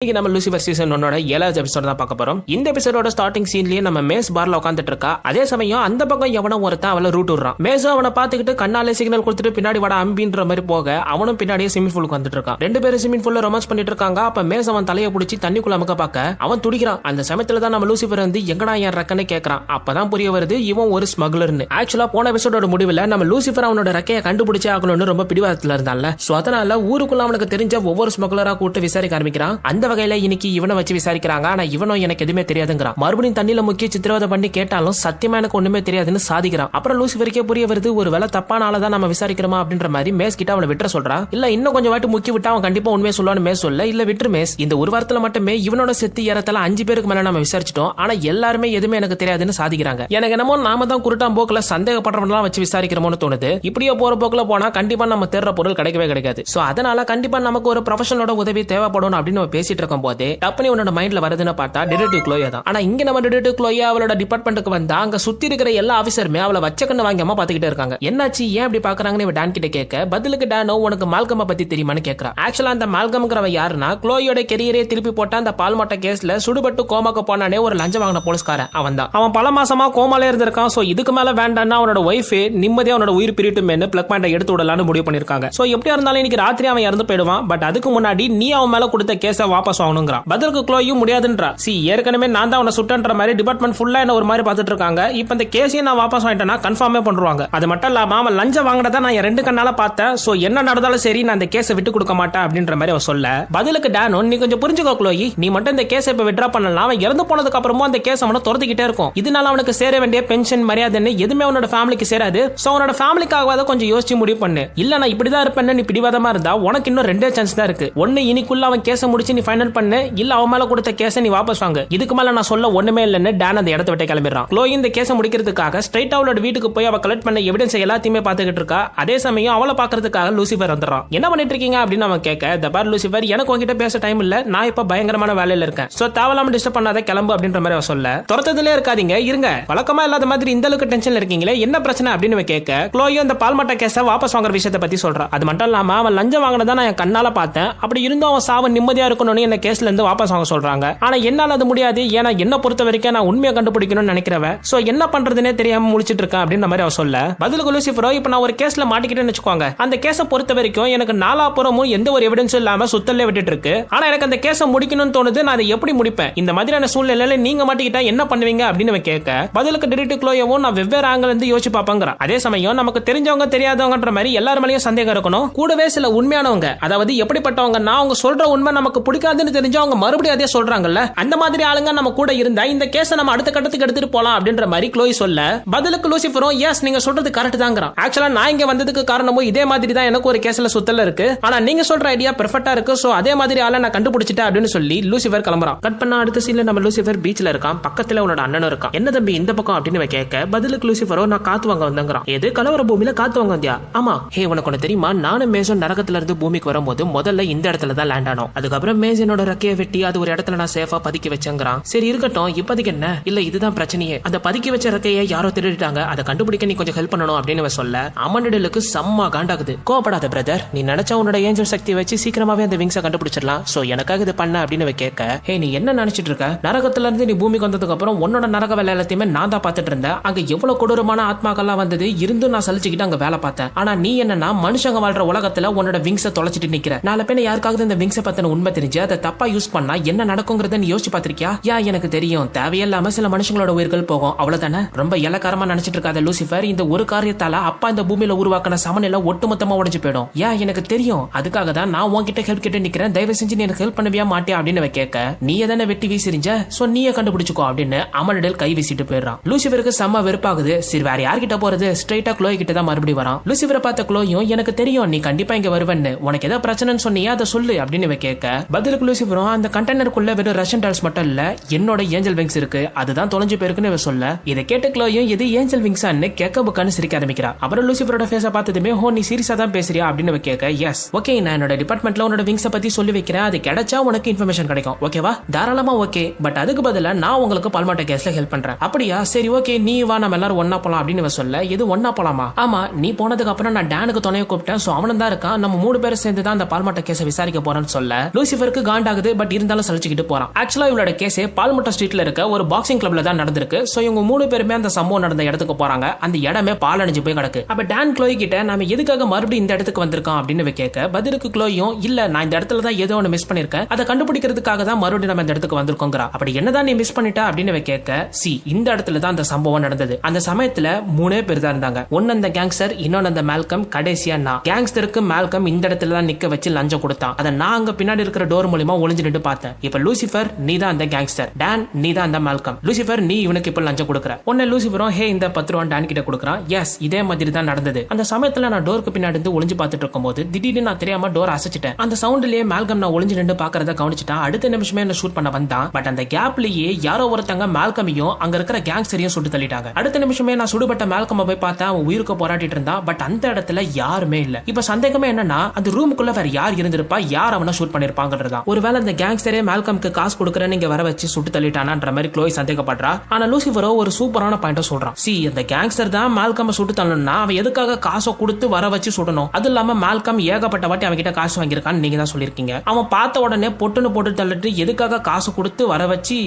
இன்னைக்கு 0.00 0.16
நம்ம 0.16 0.30
Lucifer 0.32 0.62
season 0.64 0.92
ஒன்னோட 0.94 1.16
ஏழாவது 1.36 1.58
எபிசோட் 1.60 1.86
தான் 1.88 1.96
பார்க்க 2.00 2.18
போறோம். 2.18 2.40
இந்த 2.56 2.66
எபிசோடோட 2.72 3.08
ஸ்டார்டிங் 3.14 3.48
சீன்லயே 3.52 3.80
நம்ம 3.86 4.00
மேஸ் 4.10 4.28
பார்ல 4.36 4.58
உட்காந்துட்டு 4.60 4.92
இருக்கா. 4.92 5.10
அதே 5.28 5.44
சமயம் 5.52 5.82
அந்த 5.86 6.02
பக்கம் 6.10 6.34
எவனோ 6.40 6.56
ஒருத்தன் 6.66 6.92
அவளை 6.94 7.10
ரூட் 7.16 7.30
விடுறான். 7.32 7.56
மேஸும் 7.66 7.92
அவனை 7.94 8.10
பார்த்துக்கிட்டு 8.18 8.52
கண்ணாலே 8.60 8.92
சிக்னல் 8.98 9.24
கொடுத்துட்டு 9.28 9.52
பின்னாடி 9.56 9.78
வட 9.84 9.94
அம்பின்ற 10.02 10.42
மாதிரி 10.50 10.62
போக 10.72 10.98
அவனும் 11.14 11.38
பின்னாடியே 11.40 11.70
ஸ்விமிங் 11.74 11.94
பூலுக்கு 11.96 12.16
வந்துட்டு 12.16 12.38
இருக்கான். 12.38 12.58
ரெண்டு 12.64 12.82
பேரும் 12.84 13.02
ஸ்விமிங் 13.04 13.24
பூல்ல 13.24 13.42
ரொமான்ஸ் 13.46 13.68
பண்ணிட்டு 13.72 13.92
இருக்காங்க. 13.92 14.20
அப்ப 14.28 14.44
மேஸ் 14.52 14.70
அவன் 14.74 14.86
தலையை 14.90 15.08
பிடிச்சி 15.16 15.38
தண்ணிக்குள்ள 15.46 15.78
அமுக்க 15.78 15.96
பார்க்க 16.02 16.36
அவன் 16.48 16.62
துடிக்கிறான். 16.66 17.00
அந்த 17.10 17.24
சமயத்துல 17.30 17.62
தான் 17.64 17.74
நம்ம 17.76 17.88
லூசிபர் 17.92 18.22
வந்து 18.24 18.42
எங்கடா 18.54 18.76
என் 18.84 18.96
ரெக்கன்னு 18.98 19.24
கேக்குறான். 19.34 19.64
அப்பதான் 19.78 20.12
புரிய 20.14 20.36
வருது 20.36 20.58
இவன் 20.70 20.94
ஒரு 20.98 21.08
ஸ்மக்லர்னு 21.14 21.68
ஆக்சுவலா 21.80 22.08
போன 22.14 22.32
எபிசோடோட 22.34 22.68
முடிவுல 22.76 23.08
நம்ம 23.14 23.28
லூசிபர் 23.32 23.68
அவனோட 23.70 23.96
ரெக்கையை 23.98 24.22
கண்டுபிடிச்சே 24.28 24.72
ஆகணும்னு 24.76 25.10
ரொம்ப 25.12 25.26
பிடிவாதத்துல 25.32 25.78
இருந்தான்ல. 25.78 26.14
சோ 26.28 26.38
அதனால 26.40 26.80
ஊருக்குள்ள 26.92 27.28
அவனுக்கு 27.28 27.52
தெரிஞ்ச 27.56 27.82
ஒவ்வொரு 27.92 28.12
ஸ்மக்லரா 28.18 28.54
கூட்டு 28.62 28.86
விசாரிக்க 28.88 29.20
ஆரம்பிக்கிறான். 29.20 29.58
அந்த 29.72 29.86
வகையில 29.92 30.16
இன்னைக்கு 30.26 30.52
இவனை 30.52 30.76
வச்சு 30.76 30.94
விசாரிக்கிறாங்க. 30.94 31.46
ஆனா 31.52 31.62
இவனும் 31.76 32.00
எனக்கு 32.06 32.24
எதுவுமே 32.26 32.44
தெரியாதுங்கிறான். 32.50 32.96
மறுபடியும் 33.02 33.38
தண்ணியில 33.40 33.62
முக்கிய 33.68 33.88
சித்திரவதை 33.90 34.28
பண்ணி 34.28 34.50
கேட்டாலும் 34.50 34.96
சத்தியமா 35.04 35.38
எனக்கு 35.40 35.58
ஒண்ணுமே 35.58 35.80
தெரியாதுன்னு 35.80 36.20
சாதிக்கிறான். 36.28 36.70
அப்புறம் 36.72 36.98
லூசிபருக்கே 37.00 37.42
புரிய 37.50 37.66
வருது 37.66 37.94
ஒரு 37.94 38.10
வேலை 38.10 38.28
தப்பான 38.36 38.64
ஆளை 38.64 38.80
தான் 38.80 38.94
நம்ம 38.96 39.06
விசாரிக்கிறோமா? 39.14 39.58
அப்படின்ற 39.62 39.88
மாதிரி 39.88 40.12
மேஸ் 40.20 40.38
கிட்ட 40.40 40.52
அவனை 40.52 40.68
விட்டுற 40.70 40.88
சொல்றான் 40.92 41.24
இல்ல 41.30 41.50
இன்னும் 41.50 41.72
கொஞ்சம் 41.72 41.92
வாட்டி 41.92 42.08
முக்கி 42.14 42.32
விட்டா 42.36 42.50
அவன் 42.52 42.64
கண்டிப்பா 42.66 42.90
உண்மையை 42.90 43.14
சொல்லுவான்னு 43.18 43.44
மேஸ் 43.48 43.64
சொல்ல 43.66 43.86
இல்ல 43.92 44.04
விட்டுரு 44.04 44.32
மேஸ். 44.36 44.52
இந்த 44.64 44.76
ஒரு 44.76 44.92
வாரத்துல 44.96 45.20
மட்டுமே 45.26 45.54
இவனோட 45.68 45.90
செத்து 46.00 46.22
ஏறத்தால 46.22 46.62
அஞ்சு 46.68 46.84
பேருக்கு 46.84 47.10
மேல 47.10 47.22
நம்ம 47.28 47.42
விசாரிச்சிட்டோம். 47.46 47.92
ஆனா 47.96 48.12
எல்லாருமே 48.32 48.70
எதுவுமே 48.78 48.96
எனக்கு 49.00 49.18
தெரியாதுன்னு 49.24 49.56
சாதிக்கிறாங்க. 49.60 50.04
எனக்கு 50.16 50.36
என்னமோ 50.38 50.56
நாம 50.68 50.86
தான் 50.86 51.04
குருட்டாம் 51.06 51.36
போக்குல 51.38 51.62
சந்தேகப்படுறவன்லாம் 51.72 52.46
வச்சு 52.46 52.62
விசாரிக்கிறோம்னு 52.66 53.20
தோணுது. 53.24 53.50
இப்படியே 53.62 53.94
போற 54.02 54.14
போக்குல 54.14 54.44
போனா 54.52 54.68
கண்டிப்பா 54.78 55.04
நம்ம 55.14 55.28
தேடுற 55.34 55.52
பொருள் 55.52 55.78
கிடைக்கவே 55.80 56.06
கிடைக்காது. 56.12 56.42
சோ 56.54 56.58
அதனால 56.70 57.04
கண்டிப்பா 57.12 57.38
நமக்கு 57.48 57.68
ஒரு 57.68 57.82
ப்ரொஃபஷனோட 57.88 58.30
உதவி 58.42 58.64
தேவைப்படும் 58.64 59.16
அப்படின்னு 59.18 59.40
நம்ம 59.40 59.54
பேசிட்டு 59.56 59.77
இருக்கும் 59.82 60.04
போது 60.06 60.26
டப்புனி 60.44 60.70
உன்னோட 60.74 60.92
மைண்ட்ல 60.98 61.22
வருதுன்னு 61.26 61.54
பார்த்தா 61.60 61.80
டிடெக்டிவ் 61.92 62.22
க்ளோயா 62.26 62.48
தான். 62.54 62.64
ஆனா 62.70 62.78
இங்க 62.88 63.02
நம்ம 63.08 63.22
டிடெக்டிவ் 63.26 63.56
க்ளோயா 63.60 63.86
அவளோட 63.92 64.14
டிபார்ட்மெண்ட்டுக்கு 64.22 64.74
வந்தா 64.76 64.98
அங்க 65.06 65.18
சுத்தி 65.26 65.46
இருக்கிற 65.50 65.70
எல்லா 65.82 65.96
ஆஃபீஸருமே 66.02 66.42
அவளை 66.46 66.62
வச்ச 66.66 66.86
கண்ணு 66.90 67.06
வாங்காம 67.08 67.36
பாத்துக்கிட்டே 67.40 67.70
இருக்காங்க. 67.72 67.96
என்னாச்சு 68.10 68.42
ஏன் 68.58 68.66
அப்படி 68.66 68.82
பாக்குறாங்கன்னு 68.88 69.26
இவ 69.28 69.34
டான் 69.38 69.54
கிட்ட 69.56 69.70
கேட்க 69.76 70.04
பதிலுக்கு 70.14 70.48
டானோ 70.52 70.76
உனக்கு 70.86 71.08
மால்கம 71.14 71.46
பத்தி 71.50 71.66
தெரியுமான்னு 71.72 72.02
கேக்குறா 72.08 72.32
ஆக்சுவலா 72.46 72.74
அந்த 72.76 72.88
மால்கம்ங்கிறவ 72.96 73.50
யாருன்னா 73.58 73.90
க்ளோயோட 74.04 74.42
கெரியரே 74.52 74.82
திருப்பி 74.92 75.12
போட்ட 75.20 75.36
அந்த 75.42 75.52
பால்மாட்ட 75.60 75.96
கேஸ்ல 76.04 76.36
சுடுபட்டு 76.46 76.84
கோமாக்கு 76.92 77.22
போனானே 77.30 77.60
ஒரு 77.66 77.76
லஞ்சம் 77.82 78.02
வாங்கின 78.04 78.22
போலீஸ்காரன் 78.26 78.70
அவன் 78.80 78.98
தான். 79.00 79.10
அவன் 79.18 79.34
பல 79.36 79.50
மாசமா 79.58 79.86
கோமாலே 79.98 80.28
இருந்திருக்கான் 80.30 80.72
சோ 80.76 80.82
இதுக்கு 80.92 81.12
மேல 81.18 81.32
வேண்டாம்னா 81.40 81.78
அவனோட 81.80 82.00
ஒய்ஃப் 82.10 82.34
நிம்மதியா 82.62 82.94
அவனோட 82.94 83.12
உயிர் 83.18 83.34
பிரிட்டுமேனு 83.38 83.88
பிளக் 83.92 84.08
பாயிண்ட் 84.10 84.34
எடுத்து 84.36 84.52
விடலாம்னு 84.54 84.86
முடிவு 84.88 85.06
பண்ணிருக்காங்க. 85.06 85.46
சோ 85.58 85.62
எப்படியா 85.74 85.94
இருந்தாலும் 85.96 86.20
இன்னைக்கு 86.22 86.42
ராத்திரி 86.44 86.68
அவன் 86.72 86.86
இறந்து 86.88 87.06
போயிடுவான் 87.08 87.46
பட் 87.50 87.64
அதுக்கு 87.68 87.88
முன்னாடி 87.96 88.26
நீ 88.40 88.48
அவன் 88.58 88.72
மேல 88.74 88.88
கொடுத்த 88.94 89.14
கேஸ 89.24 89.48
வாபஸ் 89.54 89.67
வாங்கணுங்கிறான். 89.82 90.24
பதிலுக்கு 90.32 90.62
க்ளோயும் 90.68 91.00
முடியாதுன்றா 91.02 91.50
சி 91.64 91.72
ஏற்கனவே 91.92 92.26
நான் 92.36 92.50
தான் 92.52 92.62
உன 92.64 92.72
சுட்டன்ற 92.78 93.14
மாதிரி 93.20 93.34
டிபார்ட்மெண்ட் 93.40 93.76
ஃபுல்லா 93.78 94.00
என்ன 94.04 94.14
ஒரு 94.18 94.26
மாதிரி 94.30 94.44
பார்த்துட்டு 94.48 94.72
இருக்காங்க. 94.72 95.00
இப்போ 95.20 95.34
இந்த 95.36 95.46
கேஸையும் 95.54 95.86
நான் 95.88 95.98
வாபஸ் 96.02 96.26
வாங்கிட்டேன்னா 96.26 96.56
கன்ஃபார்மே 96.66 97.02
பண்ணுவாங்க 97.08 97.44
அது 97.58 97.68
மட்டும் 97.72 97.90
இல்லாம 97.92 98.16
அவன் 98.22 98.36
லஞ்சம் 98.40 98.66
வாங்கினதை 98.68 99.00
நான் 99.06 99.20
ரெண்டு 99.28 99.44
கண்ணால 99.48 99.72
பார்த்தேன். 99.82 100.12
சோ 100.24 100.30
என்ன 100.48 100.62
நடந்தாலும் 100.68 101.02
சரி 101.06 101.22
நான் 101.28 101.38
இந்த 101.40 101.48
கேஸை 101.54 101.76
விட்டு 101.78 101.94
கொடுக்க 101.96 102.14
மாட்டேன் 102.20 102.44
அப்படின்ற 102.46 102.76
மாதிரி 102.80 102.94
அவன் 102.94 103.06
சொல்ல. 103.10 103.26
பதிலுக்கு 103.58 103.90
டேனோ 103.96 104.20
நீ 104.30 104.38
கொஞ்சம் 104.44 104.62
புரிஞ்சுக்கோ 104.64 104.94
க்ளோயி 105.02 105.28
நீ 105.42 105.48
மட்டும் 105.56 105.74
இந்த 105.76 105.86
கேஸை 105.92 106.12
இப்ப 106.14 106.26
விட்ரா 106.30 106.48
பண்ணலாம் 106.56 106.86
அவன் 106.88 107.02
இறந்து 107.06 107.26
போனதுக்கு 107.30 107.60
அப்புறமும் 107.60 107.88
அந்த 107.88 108.00
கேஸ் 108.08 108.24
அவனை 108.26 108.42
துரத்துக்கிட்டே 108.48 108.86
இருக்கும். 108.88 109.10
இதனால 109.22 109.50
அவனுக்கு 109.52 109.74
சேர 109.80 109.98
வேண்டிய 110.04 110.22
பென்ஷன் 110.30 110.64
மரியாதைன்னு 110.70 111.12
எதுவுமே 111.24 111.46
அவனோட 111.48 111.68
ஃபேமிலிக்கு 111.74 112.08
சேராது. 112.12 112.42
சோ 112.62 112.66
அவனோட 112.72 112.94
ஃபேமிலிக்காக 113.00 113.64
கொஞ்சம் 113.70 113.90
யோசிச்சு 113.92 114.14
முடிவு 114.20 114.38
பண்ணு. 114.42 114.62
இல்ல 114.82 114.98
நான் 115.00 115.12
இப்படிதான் 115.14 115.44
இருப்பேன்னு 115.44 115.74
நீ 115.78 115.82
பிடிவாதமா 115.88 116.28
இருந்தா 116.34 116.52
உனக்கு 116.68 116.88
இன்னும் 116.90 117.06
ரெண்டே 117.10 117.28
சான்ஸ் 117.36 117.54
தான் 117.58 117.68
இருக்கு. 117.68 117.86
ஒன்னு 118.02 118.20
இனிக்குள்ள 118.30 118.64
அவன் 118.68 118.82
கேஸை 118.88 119.06
முடிச்சு 119.12 119.34
நீ 119.38 119.42
ஃபைனல் 119.46 119.57
பண்ணு. 119.66 120.10
இல்ல 120.14 120.34
அவன் 120.34 120.48
மேல 120.48 120.66
கொடுத்த 120.66 120.92
கேஸை 120.92 121.20
நீ 121.20 121.28
வாபஸ் 121.28 121.60
வாங்க. 121.60 121.86
இதுக்கு 121.88 122.14
மேல 122.14 122.30
நான் 122.30 122.42
சொல்ல 122.42 122.70
ஒண்ணுமே 122.70 123.04
இல்லைன்னு 123.04 123.36
டேன் 123.36 123.56
அந்த 123.56 123.70
இடத்த 123.70 123.92
விட்டு 123.92 124.14
கிளம்பிடுறான். 124.14 124.46
க்ளோயி 124.50 124.66
இந்த 124.66 124.88
கேஸை 124.88 125.16
முடிக்கிறதுக்காக 125.22 125.78
ஸ்ட்ரைட் 125.78 126.14
அவளோட 126.14 126.40
வீட்டுக்கு 126.40 126.70
போய் 126.70 126.84
அவ 126.84 126.96
கலெக்ட் 126.96 127.20
பண்ண 127.20 127.40
எவிடன்ஸ் 127.40 127.76
எல்லாத்தையுமே 127.76 128.20
பாத்துக்கிட்டு 128.20 128.58
இருக்கா. 128.60 128.92
அதே 128.96 129.18
சமயம் 129.18 129.54
அவளை 129.54 129.74
பாக்குறதுக்காக 129.74 130.42
லூசிபர் 130.42 130.76
வந்துடுறான். 130.76 131.08
என்ன 131.08 131.28
பண்ணிட்டு 131.28 131.54
இருக்கீங்க 131.54 131.84
அப்படின்னு 131.84 132.00
அவன் 132.00 132.20
கேட்க 132.20 132.56
தபார் 132.56 132.76
பார் 132.78 132.88
லூசிபர் 132.88 133.24
எனக்கு 133.24 133.52
உங்ககிட்ட 133.52 133.74
பேச 133.74 133.98
டைம் 133.98 134.20
இல்ல. 134.20 134.42
நான் 134.42 134.66
இப்ப 134.66 134.84
பயங்கரமான 134.84 135.44
வேலையில 135.44 135.60
இருக்கேன். 135.60 135.86
சோ 135.98 136.02
தேவலாம 136.02 136.50
டிஸ்டர்ப் 136.50 136.76
பண்ணாத 136.78 137.00
கிளம்பு 137.00 137.34
அப்படின்ற 137.34 137.56
மாதிரி 137.56 137.64
அவன் 137.64 137.80
சொல்ல. 137.80 138.24
துரத்ததுலே 138.32 138.78
இருக்காதீங்க. 138.78 139.16
இருங்க. 139.16 139.64
வழக்கமா 139.68 140.02
இல்லாத 140.02 140.26
மாதிரி 140.26 140.50
இந்த 140.50 140.68
அளவுக்கு 140.68 140.96
டென்ஷன்ல 140.96 141.14
இருக்கீங்களே 141.14 141.58
என்ன 141.58 141.80
பிரச்சனை 141.80 142.12
அப்படின்னு 142.12 142.32
அவன் 142.32 142.44
கேட்க 142.44 142.90
க்ளோயோ 142.92 143.20
இந்த 143.22 143.34
பால்மட்ட 143.38 143.76
கேஸை 143.76 144.02
வாபஸ் 144.04 144.32
வாங்குற 144.32 144.50
விஷயத்தை 144.50 144.80
பத்தி 144.80 145.08
சொல்றான் 145.08 145.26
அது 145.30 145.44
மட்டும் 145.44 145.66
இல்லாம 145.66 145.94
அவன் 145.94 146.12
லஞ்சம் 146.12 146.42
வாங்கினதான் 146.42 146.74
நான் 146.74 146.78
என் 146.78 146.94
கண்ணால 146.94 147.32
பார்த்தேன். 147.32 147.66
அப்படி 147.66 148.02
இருந்தும் 148.02 148.28
அவன் 148.28 148.40
சாவ 148.40 148.68
நிம்மதியா 148.68 149.06
இருக்கணும்னு 149.10 149.46
என்ன 149.48 149.58
கேஸ்ல 149.64 149.88
இருந்து 149.88 150.06
வாபஸ் 150.08 150.32
வாங்க 150.34 150.46
சொல்றாங்க. 150.54 150.86
ஆனா 151.06 151.16
என்னால 151.28 151.56
அது 151.58 151.64
முடியாது. 151.70 152.02
ஏன்னா 152.18 152.30
என்ன 152.44 152.54
பொறுத்த 152.64 152.82
வரைக்கும் 152.88 153.14
நான் 153.16 153.28
உண்மையை 153.30 153.52
கண்டுபிடிக்கணும்னு 153.58 154.12
நினைக்கிறவன் 154.12 154.56
சோ 154.70 154.76
என்ன 154.92 155.02
பண்றதுனே 155.12 155.52
தெரியாம 155.60 155.88
முடிச்சிட்டு 155.92 156.22
இருக்கேன் 156.22 156.42
அப்படின்ற 156.42 156.68
மாதிரி 156.70 156.84
அவ 156.86 156.94
சொல்ல. 156.98 157.16
பதிலுக்கு 157.38 157.72
லூசிபரோ 157.74 158.10
இப்ப 158.18 158.30
நான் 158.32 158.44
ஒரு 158.46 158.54
கேஸ்ல 158.62 158.84
மாட்டிக்கிட்டேன்னு 158.92 159.32
வச்சுக்கோங்க. 159.32 159.66
அந்த 159.84 159.96
கேஸை 160.04 160.24
பொறுத்த 160.32 160.54
வரைக்கும் 160.58 160.90
எனக்கு 160.96 161.14
நாலாப்புறமும் 161.24 161.88
எந்த 161.98 162.08
ஒரு 162.16 162.24
எவிடன்ஸும் 162.28 162.60
இல்லாம 162.62 162.88
சுத்தல்ல 162.92 163.26
விட்டுட்டு 163.28 163.52
இருக்கு. 163.52 163.74
ஆனா 163.88 164.04
எனக்கு 164.10 164.28
அந்த 164.28 164.38
கேஸை 164.44 164.66
முடிக்கணும்னு 164.74 165.14
தோணுது. 165.18 165.40
நான் 165.46 165.56
அதை 165.58 165.66
எப்படி 165.76 165.94
முடிப்பேன்? 166.00 166.32
இந்த 166.34 166.52
மாதிரியான 166.58 166.88
சூழ்நிலையில 166.94 167.36
நீங்க 167.46 167.64
மாட்டிக்கிட்டா 167.68 168.02
என்ன 168.12 168.24
பண்ணுவீங்க 168.24 168.64
அப்படின்னு 168.68 169.00
கேட்க 169.10 169.48
பதிலுக்கு 169.52 169.86
டிரெக்ட் 169.94 170.20
க்ளோயவும் 170.22 170.62
நான் 170.64 170.76
வெவ்வேறு 170.78 171.06
ஆங்கில 171.12 171.32
இருந்து 171.32 171.50
யோசிச்சு 171.52 171.72
பாப்பாங்கிறான் 171.78 172.18
அதே 172.26 172.38
சமயம் 172.46 172.78
நமக்கு 172.80 173.02
தெரிஞ்சவங்க 173.08 173.46
தெரியாதவங்கன்ற 173.54 174.12
மாதிரி 174.18 174.32
எல்லார் 174.32 174.62
மேலயும் 174.62 174.86
சந்தேகம் 174.88 175.14
இருக்கணும். 175.16 175.46
கூடவே 175.58 175.88
சில 175.96 176.06
உண்மையானவங்க 176.18 176.68
அதாவது 176.86 177.12
எப்படிப்பட்டவங்க 177.24 177.78
நான் 177.88 178.00
அவங்க 178.00 178.14
சொல்ற 178.22 178.42
உண்மை 178.54 178.72
நமக்கு 178.78 179.02
பிடிக்க 179.02 179.27
பிடிக்காதுன்னு 179.28 179.56
தெரிஞ்சு 179.56 179.78
அவங்க 179.80 179.96
மறுபடியும் 180.02 180.36
அதே 180.36 180.46
சொல்றாங்கல்ல? 180.54 181.00
அந்த 181.22 181.34
மாதிரி 181.42 181.62
ஆளுங்க 181.70 181.90
நம்ம 181.98 182.10
கூட 182.18 182.30
இருந்தா 182.40 182.62
இந்த 182.72 182.84
கேஸை 182.94 183.14
நம்ம 183.20 183.32
அடுத்த 183.34 183.50
கட்டத்துக்கு 183.50 183.86
எடுத்துட்டு 183.86 184.10
போலாம் 184.16 184.36
அப்படின்ற 184.38 184.66
மாதிரி 184.72 184.86
க்ளோய் 184.94 185.18
சொல்ல 185.20 185.40
பதிலுக்கு 185.74 186.08
லூசிஃபரும் 186.12 186.54
எஸ் 186.68 186.82
நீங்க 186.86 187.00
சொல்றது 187.06 187.30
கரெக்ட் 187.38 187.60
தாங்கிறான். 187.64 187.92
ஆக்சுவலா 188.04 188.30
நான் 188.38 188.50
இங்க 188.54 188.66
வந்ததுக்கு 188.72 189.02
காரணமும் 189.12 189.48
இதே 189.50 189.64
மாதிரி 189.72 189.92
தான் 189.98 190.08
எனக்கு 190.10 190.30
ஒரு 190.32 190.40
கேஸ்ல 190.46 190.70
சுத்தல 190.76 191.04
இருக்கு. 191.06 191.26
ஆனா 191.46 191.56
நீங்க 191.68 191.84
சொல்ற 191.90 192.06
ஐடியா 192.14 192.32
பெர்ஃபெக்டா 192.40 192.72
இருக்கு. 192.76 192.94
சோ 193.02 193.10
அதே 193.20 193.34
மாதிரி 193.40 193.60
ஆளை 193.66 193.80
நான் 193.84 193.94
கண்டுபிடிச்சிட்டேன் 193.96 194.46
அப்படின்னு 194.48 194.70
சொல்லி 194.76 194.98
லூசிஃபர் 195.10 195.46
கிளம்புறான். 195.48 195.78
கட் 195.86 195.98
பண்ண 196.02 196.22
அடுத்த 196.24 196.42
சீன்ல 196.46 196.66
நம்ம 196.70 196.82
லூசிஃபர் 196.86 197.20
பீச்ல 197.26 197.52
இருக்கான். 197.54 197.78
பக்கத்துல 197.86 198.22
உன்னோட 198.24 198.42
அண்ணனும் 198.46 198.70
இருக்கான். 198.72 198.94
என்ன 199.00 199.10
தம்பி 199.10 199.34
இந்த 199.40 199.52
பக்கம் 199.60 199.78
அப்படின்னு 199.78 200.06
கேட்க 200.16 200.44
பதிலுக்கு 200.56 200.88
லூசிஃபரோ 200.88 201.26
நான் 201.34 201.46
காத்து 201.50 201.68
வாங்க 201.68 201.84
வந்தங்கிறான். 201.90 202.26
எது? 202.36 202.48
கலவர 202.58 202.82
பூமியில 202.90 203.12
காத்து 203.22 203.38
வாங்க 203.40 203.54
வந்தியா? 203.56 203.76
ஆமா. 204.00 204.16
ஹே 204.36 204.44
உனக்கு 204.52 204.70
ஒண்ணு 204.70 204.84
தெரியுமா? 204.86 205.12
நானும் 205.26 205.52
மேசன் 205.54 205.82
நரகத்துல 205.84 206.18
இருந்து 206.20 206.36
பூமிக்கு 206.42 206.70
வரும்போது 206.72 207.04
முதல்ல 207.16 207.40
இந்த 207.54 207.66
இடத்துல 207.70 207.96
தான் 208.00 208.10
லேண்ட் 208.12 208.28
ஆனோம். 208.28 208.50
அதுக்கப்புறம் 208.54 209.02
மேஸ் 209.02 209.17
என்னோட 209.24 209.42
ரெக்கைய 209.50 209.74
வெட்டி 209.76 210.04
அது 210.04 210.20
ஒரு 210.20 210.32
இடத்துல 210.34 210.58
நான் 210.60 210.74
சேஃபா 210.74 210.98
பதுக்கி 211.06 211.32
வச்சேங்கிறான். 211.34 211.80
சரி 211.82 212.06
இருக்கட்டும். 212.06 212.48
இப்போதைக்கு 212.60 212.92
என்ன? 212.94 213.20
இல்ல 213.24 213.40
இதுதான் 213.40 213.74
பிரச்சனையே. 213.74 214.18
அந்த 214.22 214.40
பதுக்கி 214.46 214.68
வச்ச 214.68 214.90
ரெக்கையை 214.90 215.24
யாரோ 215.28 215.48
திருடிட்டாங்க. 215.48 216.00
அதை 216.12 216.24
கண்டுபிடிக்க 216.24 216.66
நீ 216.66 216.74
கொஞ்சம் 216.74 216.98
ஹெல்ப் 216.98 217.12
பண்ணணும் 217.14 217.38
அப்படின்னு 217.40 217.66
சொல்ல 217.66 218.12
அமனிடலுக்கு 218.26 218.80
செம்ம 218.94 219.28
காண்டாகுது. 219.36 219.76
கோபப்படாத 219.90 220.28
பிரதர் 220.34 220.62
நீ 220.72 220.82
நினைச்சா 220.82 221.14
உன்னோட 221.20 221.36
ஏஞ்சல் 221.48 221.70
சக்தி 221.74 221.94
வச்சு 221.94 222.16
சீக்கிரமாவே 222.24 222.66
அந்த 222.68 222.76
விங்ஸை 222.76 223.02
கண்டுபிடிச்சிடலாம். 223.06 223.62
சோ 223.74 223.86
எனக்காக 223.86 224.22
இது 224.22 224.34
பண்ண 224.34 224.64
அப்படின்னு 224.64 224.94
கேட்க 225.02 225.40
ஹே 225.44 225.58
நீ 225.58 225.72
என்ன 225.72 225.94
நினைச்சிட்டு 226.04 226.30
இருக்க? 226.30 226.46
நரகத்துல 226.62 227.08
இருந்து 227.08 227.26
நீ 227.26 227.32
பூமிக்கு 227.32 227.66
வந்ததுக்கு 227.68 227.94
அப்புறம் 227.96 228.20
உன்னோட 228.24 228.46
நரக 228.46 228.74
வேலை 228.74 228.94
எல்லாத்தையுமே 228.94 229.24
நான் 229.24 229.48
தான் 229.48 229.62
பார்த்துட்டு 229.66 229.92
இருந்தேன். 229.92 230.16
அங்க 230.22 230.40
எவ்வளவு 230.40 230.78
கொடூரமான 230.78 231.20
ஆத்மாக்கள்லாம் 231.32 231.80
வந்தது? 231.82 232.06
இருந்தும் 232.24 232.50
நான் 232.50 232.66
சலிச்சுக்கிட்டு 232.66 233.06
அங்க 233.06 233.16
வேலை 233.16 233.38
பார்த்தேன். 233.38 233.70
ஆனா 233.74 233.94
நீ 233.94 234.12
என்னன்னா 234.24 234.48
மனுஷங்க 234.64 235.00
வாழ்ற 235.04 235.24
உலகத்துல 235.32 235.70
உன்னோட 235.78 236.00
விங்ஸை 236.06 236.32
தொலைச்சிட்டு 236.38 236.72
நிக்கிற. 236.76 236.98
நாலு 237.02 237.24
பேர் 237.24 237.40
யாருக்காவது 237.42 237.86
இந்த 237.88 237.96
விங்ஸை 238.04 238.24
பத்தின 238.24 238.50
உண்மை 238.54 238.72
தெரிஞ்சு 238.72 239.00
அதை 239.08 239.18
தப்பா 239.26 239.46
யூஸ் 239.54 239.68
பண்ணா 239.74 239.94
என்ன 240.10 240.24
நடக்குங்கிறத 240.30 240.78
நீ 240.82 240.86
யோசிச்சு 240.92 241.10
பாத்திருக்கியா 241.12 241.50
யா 241.68 241.76
எனக்கு 241.90 242.08
தெரியும். 242.16 242.48
தேவையில்லாம 242.56 243.12
சில 243.16 243.26
மனுஷங்களோட 243.34 243.70
உயிர்கள் 243.78 244.08
போகும். 244.10 244.34
அவ்வளவுதானே? 244.40 244.80
ரொம்ப 245.00 245.14
இலக்காரமா 245.26 245.66
நினைச்சிட்டு 245.72 245.98
இருக்காத 245.98 246.20
லூசிஃபர் 246.26 246.64
இந்த 246.72 246.82
ஒரு 246.94 247.04
காரியத்தால 247.12 247.60
அப்பா 247.70 247.86
இந்த 247.92 248.02
பூமியில 248.08 248.36
உருவாக்கின 248.40 248.78
சமநிலை 248.84 249.18
ஒட்டுமொத்தமா 249.30 249.76
உடஞ்சு 249.80 250.00
போயிடும். 250.04 250.28
யா 250.42 250.50
எனக்கு 250.64 250.82
தெரியும். 250.92 251.24
அதுக்காக 251.38 251.72
தான் 251.78 251.92
நான் 251.94 252.12
உன்கிட்ட 252.16 252.42
ஹெல்ப் 252.48 252.64
கிட்ட 252.66 252.78
நிக்கிறேன். 252.86 253.14
தயவு 253.16 253.36
செஞ்சு 253.40 253.56
நீ 253.58 253.64
எனக்கு 253.66 253.84
ஹெல்ப் 253.84 253.98
பண்ணவியா 253.98 254.26
மாட்டியா 254.34 254.58
அப்படின்னு 254.58 254.90
கேட்க 254.98 255.24
நீ 255.48 255.54
எதானே 255.66 255.86
வெட்டி 255.92 256.08
வீசிரிஞ்ச 256.12 256.48
சோ 256.78 256.86
நீயே 256.94 257.12
கண்டுபிடிச்சுக்கோ 257.18 257.64
அப்படின்னு 257.68 258.00
அமனிடல் 258.20 258.58
கை 258.62 258.70
வீசிட்டு 258.78 259.06
போயிடுறான். 259.10 259.38
லூசிஃபருக்கு 259.50 259.94
செம்ம 260.00 260.22
வெறுப்பாகுது. 260.28 260.76
சரி 260.90 261.02
வேற 261.08 261.18
யார்கிட்ட 261.28 261.58
போறது? 261.64 261.88
ஸ்ட்ரைட்டா 262.02 262.34
க்ளோய் 262.40 262.60
கிட்ட 262.62 262.72
தான் 262.78 262.88
மறுபடியும் 262.90 263.20
வரான். 263.22 263.40
லூசிஃபரை 263.48 263.82
பார்த்த 263.86 264.06
க்ளோயும் 264.10 264.46
எனக்கு 264.54 264.74
தெரியும் 264.82 265.08
நீ 265.14 265.20
கண்டிப்பா 265.28 265.54
இங்க 265.60 265.72
வருவன்னு. 265.76 266.12
உனக்கு 266.28 266.48
ஏதாவது 266.50 266.64
பிரச்சனைன்னு 266.66 267.04
சொன்னியா? 267.06 267.32
அதை 267.36 267.46
சொல்லு 267.54 267.74
அப்படின்னு 267.82 268.16
கேட்க 268.26 268.46
பதிலுக்கு 268.74 268.97
லூசிஃபரும் 269.06 269.50
அந்த 269.54 269.68
கண்டெய்னருக்குள்ள 269.72 270.34
வெறும் 270.34 270.58
ரஷ்யன் 270.60 270.82
டால்ஸ் 270.84 271.02
மட்டும் 271.02 271.24
இல்ல 271.24 271.56
என்னோட 271.68 272.00
ஏஞ்சல் 272.08 272.34
விங்ஸ் 272.34 272.56
இருக்கு. 272.56 272.90
அதுதான் 272.94 273.28
தொலைஞ்சு 273.28 273.58
போயிருக்குன்னு 273.60 273.90
இவன் 273.92 274.04
சொல்ல. 274.08 274.36
இதை 274.44 274.64
கேட்ட 274.64 274.88
க்ளோயும் 274.88 275.28
இது 275.34 275.50
ஏஞ்சல் 275.50 275.82
விங்ஸான்னு 275.82 276.34
கேட்க 276.34 276.62
புக்கான்னு 276.62 276.96
சிரிக்க 276.98 277.18
ஆரம்பிக்கிறா. 277.18 277.52
அப்புறம் 277.58 277.88
லூசிஃபரோட 277.88 278.26
ஃபேஸ 278.30 278.50
பார்த்ததுமே 278.56 278.90
ஹோ 278.90 279.10
நீ 279.10 279.22
சீரியஸா 279.28 279.54
தான் 279.62 279.70
பேசுறியா? 279.70 280.04
அப்படின்னு 280.08 280.40
கேட்க 280.48 280.70
எஸ் 280.70 281.16
ஓகே 281.16 281.42
நான் 281.42 281.56
என்னோட 281.58 281.76
டிபார்ட்மெண்ட்ல 281.82 282.26
உன்னோட 282.28 282.44
விங்ஸை 282.50 282.70
பத்தி 282.70 282.88
சொல்லி 282.88 283.12
வைக்கிறேன். 283.12 283.42
அது 283.42 283.58
கிடைச்சா 283.58 283.96
உனக்கு 284.10 284.32
இன்ஃபர்மேஷன் 284.32 284.70
கிடைக்கும். 284.72 284.96
ஓகேவா 285.00 285.34
தாராளமா 285.50 285.96
ஓகே 286.04 286.34
பட் 286.42 286.56
அதுக்கு 286.56 286.82
பதிலா 286.90 287.12
நான் 287.24 287.40
உங்களுக்கு 287.44 287.70
பால்மாட்ட 287.78 288.04
கேஸ்ல 288.10 288.32
ஹெல்ப் 288.38 288.52
பண்றேன். 288.54 288.76
அப்படியா? 288.78 289.22
சரி 289.22 289.50
ஓகே 289.50 289.80
நீ 289.80 290.02
வா 290.02 290.18
நம்ம 290.18 290.36
எல்லாரும் 290.38 290.60
ஒன்னா 290.62 290.80
போலாம். 290.82 291.00
அப்படின்னு 291.02 291.26
சொல்ல 291.26 291.64
இது 291.74 291.96
ஒன்னா 291.96 292.10
போலாமா? 292.18 292.46
ஆமா. 292.64 292.80
நீ 292.92 293.12
போனதுக்கு 293.12 293.52
அப்புறம் 293.52 293.72
நான் 293.72 293.86
டேனுக்கு 293.86 294.20
துணையை 294.26 294.46
கூப்பிட்டேன். 294.48 294.80
சோ 294.86 294.90
அவனும் 294.94 295.16
தான் 295.16 295.30
இருக்கான். 295.32 295.56
நம்ம 295.56 295.76
மூணு 295.76 295.98
பேரும் 295.98 296.20
சேர்ந்து 296.22 296.42
தான் 296.42 296.56
அந்த 296.58 296.66
பால்மாட்ட 296.72 297.02
கேஸை 297.08 297.24
விசாரிக்க 297.24 297.60
போறேன்னு 297.66 297.90
சொல்ல. 297.94 298.30
லூசிஃபருக்கு 298.36 298.82
காண்டாகுது 298.90 299.32
பட் 299.42 299.54
இருந்தாலும் 299.56 299.86
சலிச்சுக்கிட்டு 299.88 300.26
போறான். 300.32 300.50
ஆக்சுவலா 300.62 300.88
இவளோட 300.92 301.12
கேஸே 301.22 301.46
பால்முட்டா 301.58 301.92
ஸ்ட்ரீட்ல 301.96 302.24
இருக்க 302.26 302.48
ஒரு 302.54 302.66
பாக்ஸிங் 302.72 303.00
கிளப்ல 303.02 303.22
தான் 303.28 303.40
நடந்திருக்கு. 303.42 303.80
சோ 303.92 303.98
இவங்க 304.06 304.22
மூணு 304.30 304.46
பேருமே 304.52 304.76
அந்த 304.80 304.92
சம்பவம் 304.98 305.24
நடந்த 305.26 305.42
இடத்துக்கு 305.50 305.76
போறாங்க. 305.82 306.06
அந்த 306.26 306.36
இடமே 306.48 306.74
பால் 306.84 307.02
அணிஞ்சு 307.04 307.24
போய் 307.26 307.38
கிடக்கு. 307.40 307.62
அப்ப 307.72 307.82
டான் 307.92 308.14
க்ளோய் 308.18 308.36
கிட்ட 308.42 308.62
நாம 308.70 308.86
எதுக்காக 308.94 309.26
மறுபடியும் 309.32 309.64
இந்த 309.64 309.74
இடத்துக்கு 309.76 310.04
வந்திருக்கோம்? 310.04 310.38
அப்படின்னு 310.40 310.74
கேட்க 310.80 311.08
பதிலுக்கு 311.16 311.48
க்ளோயும் 311.54 311.94
இல்ல 312.08 312.26
நான் 312.34 312.44
இந்த 312.46 312.56
இடத்துல 312.58 312.82
தான் 312.86 312.98
ஏதோ 313.04 313.14
ஒன்று 313.18 313.32
மிஸ் 313.34 313.48
பண்ணிருக்கேன். 313.50 313.86
அதை 313.94 314.02
கண்டுபிடிக்கிறதுக்காக 314.10 314.84
தான் 314.90 315.00
மறுபடியும் 315.02 315.32
நம்ம 315.32 315.44
இந்த 315.44 315.54
இடத்துக்கு 315.54 315.78
வந்திருக்கோங்கிறா 315.80 316.26
அப்படி 316.34 316.52
என்னதான் 316.60 316.86
நீ 316.88 316.94
மிஸ் 317.00 317.14
பண்ணிட்டா? 317.18 317.42
அப்படின்னு 317.48 317.82
கேட்க 317.90 318.18
சி 318.40 318.52
இந்த 318.74 318.88
இடத்துல 318.94 319.20
தான் 319.22 319.34
அந்த 319.34 319.44
சம்பவம் 319.52 319.84
நடந்தது. 319.86 320.14
அந்த 320.28 320.38
சமயத்துல 320.48 320.88
மூணே 321.18 321.40
பேர் 321.48 321.62
தான் 321.64 321.74
இருந்தாங்க. 321.74 322.00
ஒன்னு 322.16 322.34
அந்த 322.36 322.48
கேங்ஸ்டர் 322.56 322.94
இன்னொன்னு 323.06 323.30
அந்த 323.32 323.42
மேல்கம் 323.50 323.84
கடைசியா 323.96 324.36
நான். 324.46 324.60
கேங்ஸ்டருக்கு 324.68 325.20
மேல்கம் 325.32 325.66
இந்த 325.72 325.84
இடத்துல 325.88 326.16
தான் 326.16 326.28
நிக்க 326.30 326.48
வச்சு 326.54 326.70
லஞ்சம் 326.76 327.02
கொடுத்தான். 327.04 327.34
அதை 327.40 327.52
நான் 327.62 327.76
அங்க 327.78 327.92
பின்னாடி 328.00 328.24
இருக்கிற 328.26 328.46
டோர் 328.52 328.70
மூலியமா 328.78 328.96
ஒளிஞ்சு 329.04 329.22
நின்று 329.26 329.40
பார்த்தேன். 329.48 329.74
இப்ப 329.86 329.98
லூசிஃபர் 330.06 330.48
நீ 330.66 330.74
தான் 330.82 330.92
அந்த 330.94 331.04
கேங்ஸ்டர் 331.14 331.50
டான் 331.62 331.82
நீ 332.02 332.10
தான் 332.16 332.26
அந்த 332.28 332.38
மேல்கம் 332.48 332.76
லூசிஃபர் 332.88 333.20
நீ 333.30 333.36
இவனுக்கு 333.46 333.70
இப்ப 333.72 333.82
லஞ்சம் 333.86 334.08
கொடுக்குற. 334.10 334.34
உன்ன 334.50 334.66
லூசிஃபரும் 334.72 335.12
ஹே 335.18 335.24
இந்த 335.34 335.46
பத்து 335.56 335.72
ரூபா 335.72 335.84
டான் 335.92 336.08
கிட்ட 336.10 336.22
கொடுக்குறான். 336.28 336.60
எஸ் 336.80 336.92
இதே 337.06 337.20
மாதிரி 337.28 337.50
தான் 337.56 337.68
நடந்தது. 337.70 338.00
அந்த 338.12 338.24
சமயத்துல 338.32 338.68
நான் 338.74 338.84
டோருக்கு 338.88 339.12
பின்னாடி 339.16 339.36
இருந்து 339.38 339.54
ஒளிஞ்சு 339.56 339.76
பார்த்துட்டு 339.80 340.04
இருக்கும்போது 340.06 340.40
திடீர்னு 340.54 340.84
நான் 340.88 341.00
தெரியாம 341.02 341.30
டோர் 341.36 341.52
அசைச்சிட்டேன். 341.56 341.96
அந்த 342.04 342.16
சவுண்ட்லயே 342.22 342.64
மேல்கம் 342.72 343.02
நான் 343.04 343.14
ஒளிஞ்சு 343.16 343.38
நின்று 343.40 343.56
பாக்குறத 343.62 343.94
கவனிச்சுட்டான். 344.00 344.42
அடுத்த 344.48 344.68
நிமிஷமே 344.74 345.02
என்ன 345.06 345.16
ஷூட் 345.22 345.36
பண்ண 345.38 345.50
வந்தான். 345.56 345.86
பட் 345.96 346.10
அந்த 346.12 346.22
கேப்லயே 346.34 346.88
யாரோ 347.08 347.26
ஒருத்தங்க 347.34 347.66
மேல்கமையும் 347.78 348.34
அங்க 348.44 348.56
இருக்கிற 348.60 348.80
கேங்ஸ்டரையும் 348.90 349.34
சுட்டு 349.36 349.52
தள்ளிட்டாங்க. 349.56 349.90
அடுத்த 350.02 350.18
நிமிஷமே 350.24 350.54
நான் 350.60 350.72
சுடுபட்ட 350.74 351.06
மேல்கம் 351.14 351.44
போய் 351.50 351.62
பார்த்தா 351.66 351.90
அவன் 351.92 352.06
உயிருக்கு 352.10 352.36
போராட்டிட்டு 352.42 352.76
இருந்தான். 352.78 353.02
பட் 353.10 353.24
அந்த 353.28 353.44
இடத்துல 353.54 353.86
யாருமே 354.02 354.40
இல்ல. 354.46 354.56
இப்ப 354.70 354.86
சந்தேகமே 354.92 355.26
என்னன்னா 355.32 355.60
அந்த 355.78 355.88
ரூமுக்குள்ள 355.96 356.32
வேற 356.38 356.48
யார் 356.58 356.74
இருந்திருப்பா? 356.80 357.16
யார் 357.36 357.56
அவனை 357.56 357.72
ஷூட் 357.78 357.92
பண்ணிருப்பாங்கன்றதா 357.94 358.60
ஒருவேளை 358.70 358.96
அந்த 359.00 359.12
கேங்ஸ்டரே 359.20 359.60
மேல்கம்க்கு 359.68 360.08
காசு 360.16 360.34
கொடுக்குறேன்னு 360.38 360.76
இங்க 360.76 360.88
வர 360.92 361.02
வச்சு 361.08 361.26
சுட்டு 361.34 361.50
தள்ளிட்டானான்ற 361.54 362.08
மாதிரி 362.16 362.28
க்ளோய் 362.34 362.54
சந்தேகப்படுறா. 362.56 363.12
ஆனா 363.34 363.44
லூசிஃபரோ 363.52 363.90
ஒரு 364.00 364.10
சூப்பரான 364.18 364.56
பாயிண்ட 364.62 364.82
சொல்றான். 364.90 365.14
சி 365.22 365.32
அந்த 365.50 365.62
கேங்ஸ்டர் 365.72 366.10
தான் 366.16 366.34
மேல்கம் 366.38 366.72
சுட்டு 366.78 366.94
தள்ளணும்னா 366.98 367.36
அவன் 367.44 367.58
எதுக்காக 367.62 367.98
காசை 368.06 368.32
கொடுத்து 368.40 368.68
வர 368.74 368.88
வச்சு 368.94 369.10
சுடணும்? 369.18 369.48
அது 369.58 369.68
இல்லாம 369.70 369.94
மேல்கம் 370.04 370.40
ஏகப்பட்ட 370.54 370.86
வாட்டி 370.90 371.06
அவன் 371.08 371.20
கிட்ட 371.20 371.32
காசு 371.38 371.56
வாங்கியிருக்கான்னு 371.60 372.02
நீங்க 372.04 372.18
தான் 372.22 372.32
சொல்லியிருக்கீங்க. 372.34 372.74
அவன் 372.92 373.08
பார்த்த 373.14 373.44
உடனே 373.46 373.70
பொட்டுன்னு 373.82 374.12
போட்டு 374.16 374.32
தள்ளிட்டு 374.40 374.72
எதுக்காக 374.84 375.20
காசு 375.30 375.52
கொடுத்து 375.58 375.86
வர 375.92 376.06
வச்சு 376.12 376.38